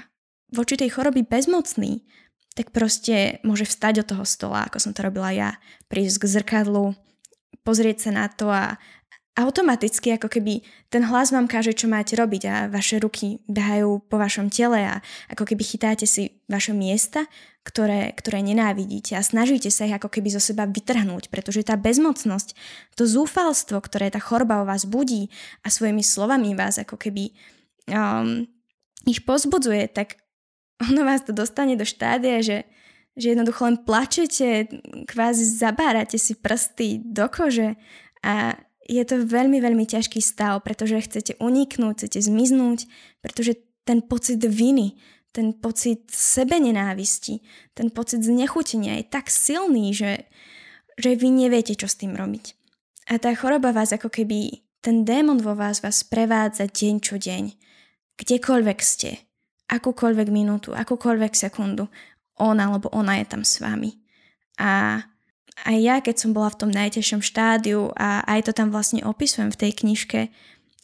voči 0.51 0.75
tej 0.75 0.91
choroby 0.91 1.23
bezmocný, 1.23 2.03
tak 2.51 2.75
proste 2.75 3.39
môže 3.47 3.63
vstať 3.63 4.03
od 4.03 4.09
toho 4.11 4.25
stola, 4.27 4.67
ako 4.67 4.77
som 4.83 4.91
to 4.91 5.07
robila 5.07 5.31
ja, 5.31 5.55
prísť 5.87 6.27
k 6.27 6.31
zrkadlu, 6.35 6.91
pozrieť 7.63 8.09
sa 8.09 8.11
na 8.11 8.27
to 8.27 8.51
a, 8.51 8.75
automaticky 9.31 10.11
ako 10.19 10.27
keby 10.27 10.59
ten 10.91 11.07
hlas 11.07 11.31
vám 11.31 11.47
káže, 11.47 11.71
čo 11.71 11.87
máte 11.87 12.19
robiť 12.19 12.43
a 12.51 12.55
vaše 12.67 12.99
ruky 12.99 13.39
behajú 13.47 14.03
po 14.11 14.19
vašom 14.19 14.51
tele 14.51 14.83
a 14.83 14.99
ako 15.31 15.47
keby 15.47 15.63
chytáte 15.63 16.03
si 16.03 16.43
vaše 16.51 16.75
miesta, 16.75 17.23
ktoré, 17.63 18.11
ktoré 18.11 18.43
nenávidíte 18.43 19.15
a 19.15 19.23
snažíte 19.23 19.71
sa 19.71 19.87
ich 19.87 19.95
ako 19.95 20.11
keby 20.11 20.35
zo 20.35 20.41
seba 20.43 20.67
vytrhnúť, 20.67 21.31
pretože 21.31 21.63
tá 21.63 21.79
bezmocnosť, 21.79 22.57
to 22.99 23.07
zúfalstvo, 23.07 23.79
ktoré 23.79 24.11
tá 24.11 24.19
choroba 24.19 24.59
o 24.59 24.67
vás 24.67 24.83
budí 24.83 25.31
a 25.63 25.71
svojimi 25.71 26.03
slovami 26.03 26.51
vás 26.51 26.81
ako 26.81 26.99
keby 26.99 27.31
um, 27.87 28.43
ich 29.07 29.23
pozbudzuje, 29.23 29.87
tak 29.95 30.19
ono 30.81 31.07
vás 31.07 31.23
to 31.23 31.31
dostane 31.31 31.79
do 31.79 31.85
štádia, 31.85 32.43
že, 32.43 32.67
že 33.15 33.31
jednoducho 33.31 33.63
len 33.63 33.77
plačete, 33.79 34.67
kvázi 35.07 35.45
zabárate 35.45 36.17
si 36.17 36.35
prsty 36.35 36.99
do 37.05 37.29
kože 37.31 37.77
a 38.25 38.57
je 38.91 39.03
to 39.07 39.23
veľmi, 39.23 39.63
veľmi 39.63 39.87
ťažký 39.87 40.19
stav, 40.19 40.59
pretože 40.67 41.07
chcete 41.07 41.39
uniknúť, 41.39 42.03
chcete 42.03 42.19
zmiznúť, 42.27 42.91
pretože 43.23 43.55
ten 43.87 44.03
pocit 44.03 44.43
viny, 44.43 44.99
ten 45.31 45.55
pocit 45.55 46.11
sebe 46.11 46.59
nenávisti, 46.59 47.39
ten 47.71 47.87
pocit 47.87 48.19
znechutenia 48.19 48.99
je 48.99 49.05
tak 49.07 49.31
silný, 49.31 49.95
že, 49.95 50.27
že 50.99 51.15
vy 51.15 51.31
neviete, 51.31 51.71
čo 51.71 51.87
s 51.87 51.95
tým 51.95 52.19
robiť. 52.19 52.51
A 53.07 53.15
tá 53.15 53.31
choroba 53.31 53.71
vás 53.71 53.95
ako 53.95 54.11
keby, 54.11 54.59
ten 54.83 55.07
démon 55.07 55.39
vo 55.39 55.55
vás 55.55 55.79
vás 55.79 56.03
prevádza 56.03 56.67
deň 56.67 56.95
čo 56.99 57.15
deň. 57.15 57.43
Kdekoľvek 58.19 58.79
ste, 58.83 59.23
akúkoľvek 59.71 60.27
minútu, 60.27 60.75
akúkoľvek 60.75 61.31
sekundu, 61.31 61.87
on 62.43 62.59
alebo 62.59 62.91
ona 62.91 63.23
je 63.23 63.25
tam 63.25 63.47
s 63.47 63.63
vami. 63.63 64.03
A 64.59 64.99
aj 65.61 65.77
ja, 65.77 65.95
keď 66.01 66.15
som 66.17 66.31
bola 66.33 66.49
v 66.49 66.59
tom 66.65 66.71
najtežšom 66.73 67.21
štádiu 67.21 67.93
a 67.93 68.25
aj 68.25 68.49
to 68.49 68.51
tam 68.53 68.73
vlastne 68.73 69.05
opisujem 69.05 69.53
v 69.53 69.59
tej 69.59 69.71
knižke, 69.85 70.19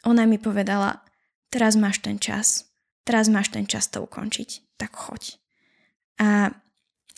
ona 0.05 0.29
mi 0.29 0.37
povedala, 0.37 1.01
teraz 1.49 1.73
máš 1.73 2.03
ten 2.05 2.21
čas, 2.21 2.69
teraz 3.01 3.31
máš 3.31 3.49
ten 3.49 3.65
čas 3.65 3.89
to 3.89 4.05
ukončiť, 4.05 4.77
tak 4.77 4.93
choď. 4.93 5.41
A 6.21 6.53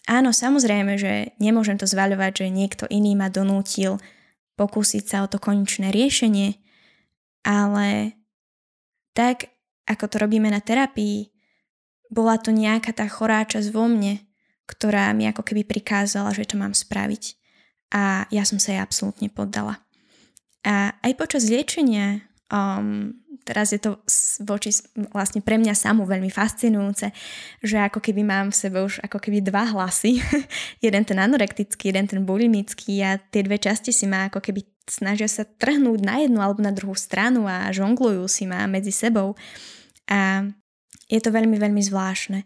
áno, 0.07 0.31
samozrejme, 0.31 0.95
že 0.95 1.35
nemôžem 1.39 1.75
to 1.75 1.87
zvaľovať, 1.87 2.45
že 2.45 2.47
niekto 2.51 2.83
iný 2.87 3.15
ma 3.15 3.27
donútil 3.27 3.99
pokúsiť 4.59 5.03
sa 5.07 5.17
o 5.23 5.31
to 5.31 5.39
konečné 5.39 5.91
riešenie, 5.91 6.59
ale 7.47 8.19
tak, 9.15 9.51
ako 9.87 10.05
to 10.11 10.15
robíme 10.19 10.51
na 10.51 10.59
terapii, 10.59 11.31
bola 12.11 12.35
to 12.41 12.51
nejaká 12.51 12.91
tá 12.91 13.07
chorá 13.07 13.45
časť 13.47 13.71
vo 13.71 13.87
mne, 13.87 14.19
ktorá 14.67 15.11
mi 15.15 15.25
ako 15.31 15.41
keby 15.47 15.63
prikázala, 15.63 16.35
že 16.35 16.45
to 16.45 16.59
mám 16.59 16.75
spraviť 16.75 17.38
a 17.89 18.29
ja 18.29 18.43
som 18.45 18.61
sa 18.61 18.73
jej 18.73 18.81
absolútne 18.81 19.29
poddala. 19.33 19.81
A 20.61 20.93
aj 21.01 21.13
počas 21.17 21.47
liečenia, 21.49 22.21
um, 22.51 23.15
teraz 23.47 23.73
je 23.73 23.81
to 23.81 23.97
voči 24.45 24.69
vlastne 25.09 25.41
pre 25.41 25.57
mňa 25.57 25.73
samú 25.73 26.05
veľmi 26.05 26.29
fascinujúce, 26.29 27.09
že 27.65 27.77
ako 27.81 27.97
keby 28.03 28.21
mám 28.21 28.53
v 28.53 28.59
sebe 28.59 28.77
už 28.85 29.01
ako 29.01 29.17
keby 29.17 29.41
dva 29.41 29.65
hlasy. 29.73 30.21
jeden 30.85 31.03
ten 31.07 31.17
anorektický, 31.17 31.89
jeden 31.89 32.05
ten 32.05 32.21
bulimický 32.21 33.01
a 33.01 33.17
tie 33.17 33.41
dve 33.41 33.57
časti 33.57 33.89
si 33.89 34.05
ma 34.05 34.29
ako 34.29 34.43
keby 34.43 34.61
snažia 34.85 35.29
sa 35.29 35.45
trhnúť 35.45 35.99
na 36.01 36.21
jednu 36.21 36.41
alebo 36.41 36.61
na 36.61 36.73
druhú 36.73 36.97
stranu 36.97 37.45
a 37.49 37.69
žonglujú 37.73 38.25
si 38.29 38.45
ma 38.45 38.65
medzi 38.69 38.93
sebou. 38.93 39.33
A 40.09 40.45
je 41.09 41.19
to 41.21 41.33
veľmi, 41.33 41.57
veľmi 41.57 41.81
zvláštne. 41.81 42.45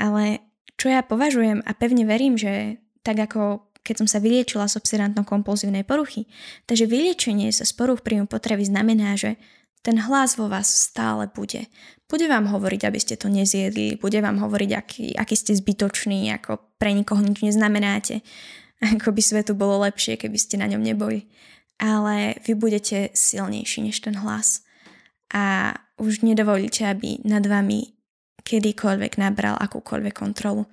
Ale 0.00 0.44
čo 0.76 0.92
ja 0.92 1.04
považujem 1.04 1.64
a 1.64 1.70
pevne 1.76 2.04
verím, 2.08 2.36
že 2.36 2.80
tak 3.04 3.20
ako 3.24 3.71
keď 3.82 4.02
som 4.02 4.08
sa 4.08 4.22
vyliečila 4.22 4.70
z 4.70 4.78
obsedantno-kompulzívnej 4.78 5.82
poruchy. 5.82 6.30
Takže 6.70 6.86
vyliečenie 6.86 7.50
sa 7.50 7.66
z 7.66 7.72
poruch 7.74 8.06
príjmu 8.06 8.30
potravy 8.30 8.66
znamená, 8.66 9.18
že 9.18 9.36
ten 9.82 9.98
hlas 9.98 10.38
vo 10.38 10.46
vás 10.46 10.70
stále 10.70 11.26
bude. 11.26 11.66
Bude 12.06 12.30
vám 12.30 12.46
hovoriť, 12.46 12.80
aby 12.86 12.98
ste 13.02 13.18
to 13.18 13.26
nezjedli, 13.26 13.98
bude 13.98 14.22
vám 14.22 14.38
hovoriť, 14.38 14.70
aký, 14.78 15.04
aký 15.18 15.34
ste 15.34 15.58
zbytoční, 15.58 16.30
ako 16.38 16.62
pre 16.78 16.94
nikoho 16.94 17.18
nič 17.18 17.42
neznamenáte, 17.42 18.22
ako 18.94 19.10
by 19.10 19.22
svetu 19.22 19.52
bolo 19.58 19.82
lepšie, 19.82 20.14
keby 20.14 20.38
ste 20.38 20.62
na 20.62 20.70
ňom 20.70 20.82
neboli. 20.82 21.26
Ale 21.82 22.38
vy 22.46 22.54
budete 22.54 23.10
silnejší 23.10 23.82
než 23.82 23.98
ten 24.06 24.14
hlas. 24.22 24.62
A 25.34 25.74
už 25.98 26.22
nedovolíte, 26.22 26.86
aby 26.86 27.18
nad 27.26 27.42
vami 27.42 27.98
kedykoľvek 28.46 29.18
nabral 29.18 29.58
akúkoľvek 29.58 30.14
kontrolu. 30.14 30.70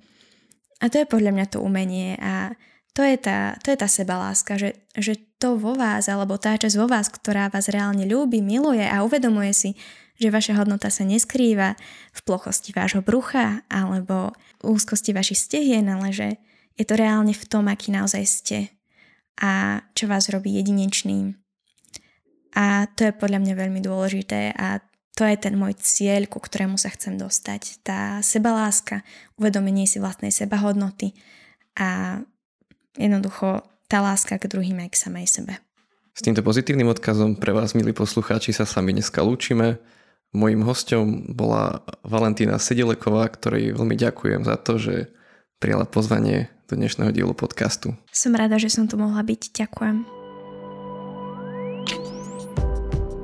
A 0.80 0.86
to 0.86 1.02
je 1.02 1.06
podľa 1.10 1.34
mňa 1.34 1.46
to 1.50 1.58
umenie 1.58 2.14
a 2.20 2.54
to 2.94 3.06
je 3.06 3.16
tá, 3.16 3.54
to 3.62 3.70
je 3.70 3.78
tá 3.78 3.88
sebaláska, 3.88 4.58
že, 4.58 4.82
že 4.98 5.14
to 5.38 5.56
vo 5.56 5.78
vás, 5.78 6.10
alebo 6.10 6.36
tá 6.36 6.58
časť 6.58 6.76
vo 6.76 6.90
vás, 6.90 7.08
ktorá 7.08 7.48
vás 7.48 7.70
reálne 7.70 8.04
ľúbi, 8.04 8.42
miluje 8.42 8.82
a 8.82 9.06
uvedomuje 9.06 9.52
si, 9.54 9.70
že 10.20 10.28
vaša 10.28 10.60
hodnota 10.60 10.92
sa 10.92 11.06
neskrýva 11.06 11.80
v 12.12 12.20
plochosti 12.28 12.76
vášho 12.76 13.00
brucha 13.00 13.64
alebo 13.72 14.36
úzkosti 14.60 15.16
vašich 15.16 15.40
stehien, 15.40 15.88
ale 15.88 16.12
že 16.12 16.28
je 16.76 16.84
to 16.84 16.98
reálne 16.98 17.32
v 17.32 17.44
tom, 17.48 17.72
aký 17.72 17.88
naozaj 17.88 18.24
ste 18.28 18.58
a 19.40 19.80
čo 19.96 20.04
vás 20.04 20.28
robí 20.28 20.52
jedinečným. 20.60 21.32
A 22.52 22.84
to 22.92 23.08
je 23.08 23.16
podľa 23.16 23.40
mňa 23.40 23.54
veľmi 23.56 23.80
dôležité 23.80 24.52
a 24.52 24.84
to 25.16 25.24
je 25.24 25.36
ten 25.36 25.56
môj 25.56 25.76
cieľ, 25.80 26.28
ku 26.28 26.40
ktorému 26.40 26.76
sa 26.76 26.92
chcem 26.92 27.16
dostať. 27.16 27.84
Tá 27.84 28.20
sebaláska, 28.20 29.04
uvedomenie 29.40 29.88
si 29.88 30.00
vlastnej 30.00 30.32
sebahodnoty 30.32 31.16
a 31.76 32.20
jednoducho 32.98 33.62
tá 33.90 33.98
láska 34.02 34.38
k 34.38 34.46
druhým 34.46 34.78
aj 34.86 34.94
k 34.94 35.00
samej 35.02 35.26
sebe. 35.26 35.52
S 36.14 36.26
týmto 36.26 36.42
pozitívnym 36.42 36.90
odkazom 36.90 37.38
pre 37.38 37.54
vás, 37.54 37.74
milí 37.74 37.94
poslucháči, 37.94 38.50
sa 38.54 38.66
s 38.66 38.74
vami 38.74 38.94
dneska 38.94 39.22
lúčime. 39.22 39.78
Mojím 40.30 40.62
hostom 40.62 41.26
bola 41.34 41.82
Valentína 42.06 42.58
Sedileková, 42.62 43.26
ktorej 43.30 43.74
veľmi 43.74 43.98
ďakujem 43.98 44.46
za 44.46 44.54
to, 44.58 44.78
že 44.78 45.10
prijala 45.58 45.86
pozvanie 45.90 46.46
do 46.70 46.78
dnešného 46.78 47.10
dielu 47.10 47.34
podcastu. 47.34 47.98
Som 48.14 48.38
rada, 48.38 48.54
že 48.62 48.70
som 48.70 48.86
tu 48.86 48.94
mohla 48.94 49.26
byť. 49.26 49.50
Ďakujem. 49.58 50.19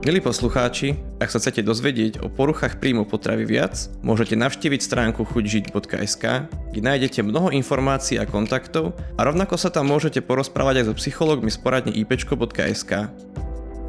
Milí 0.06 0.22
poslucháči, 0.22 0.94
ak 1.18 1.34
sa 1.34 1.42
chcete 1.42 1.66
dozvedieť 1.66 2.22
o 2.22 2.30
poruchách 2.30 2.78
príjmu 2.78 3.10
potravy 3.10 3.42
viac, 3.42 3.90
môžete 4.06 4.38
navštíviť 4.38 4.78
stránku 4.78 5.26
chuťžiť.sk, 5.26 6.24
kde 6.46 6.78
nájdete 6.78 7.26
mnoho 7.26 7.50
informácií 7.50 8.14
a 8.14 8.22
kontaktov 8.22 8.94
a 9.18 9.26
rovnako 9.26 9.58
sa 9.58 9.66
tam 9.66 9.90
môžete 9.90 10.22
porozprávať 10.22 10.78
aj 10.78 10.84
so 10.86 10.94
psychológmi 10.94 11.50
z 11.50 11.58
poradne 11.58 11.90
ipečko.sk. 11.90 13.10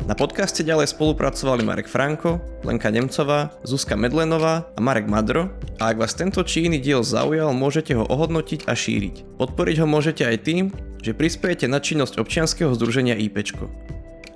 Na 0.10 0.16
podcaste 0.18 0.66
ďalej 0.66 0.90
spolupracovali 0.98 1.62
Marek 1.62 1.86
Franko, 1.86 2.42
Lenka 2.66 2.90
Nemcová, 2.90 3.54
Zuzka 3.62 3.94
Medlenová 3.94 4.66
a 4.74 4.80
Marek 4.82 5.06
Madro 5.06 5.54
a 5.78 5.94
ak 5.94 6.02
vás 6.02 6.18
tento 6.18 6.42
či 6.42 6.66
iný 6.66 6.82
diel 6.82 7.06
zaujal, 7.06 7.54
môžete 7.54 7.94
ho 7.94 8.02
ohodnotiť 8.10 8.66
a 8.66 8.74
šíriť. 8.74 9.38
Podporiť 9.38 9.86
ho 9.86 9.86
môžete 9.86 10.26
aj 10.26 10.38
tým, 10.42 10.74
že 10.98 11.14
prispiejete 11.14 11.70
na 11.70 11.78
činnosť 11.78 12.18
občianskeho 12.18 12.74
združenia 12.74 13.14
IPčko. 13.22 13.70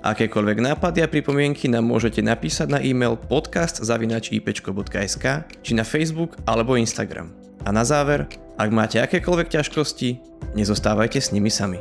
Akékoľvek 0.02 0.66
nápady 0.66 1.06
a 1.06 1.08
pripomienky 1.08 1.70
nám 1.70 1.86
môžete 1.86 2.26
napísať 2.26 2.74
na 2.74 2.82
e-mail 2.82 3.14
podcast.ipečko.sk 3.14 5.26
či 5.62 5.78
na 5.78 5.86
Facebook 5.86 6.34
alebo 6.42 6.74
Instagram. 6.74 7.30
A 7.62 7.70
na 7.70 7.86
záver, 7.86 8.26
ak 8.58 8.70
máte 8.74 8.98
akékoľvek 8.98 9.54
ťažkosti, 9.54 10.18
nezostávajte 10.58 11.22
s 11.22 11.30
nimi 11.30 11.54
sami. 11.54 11.78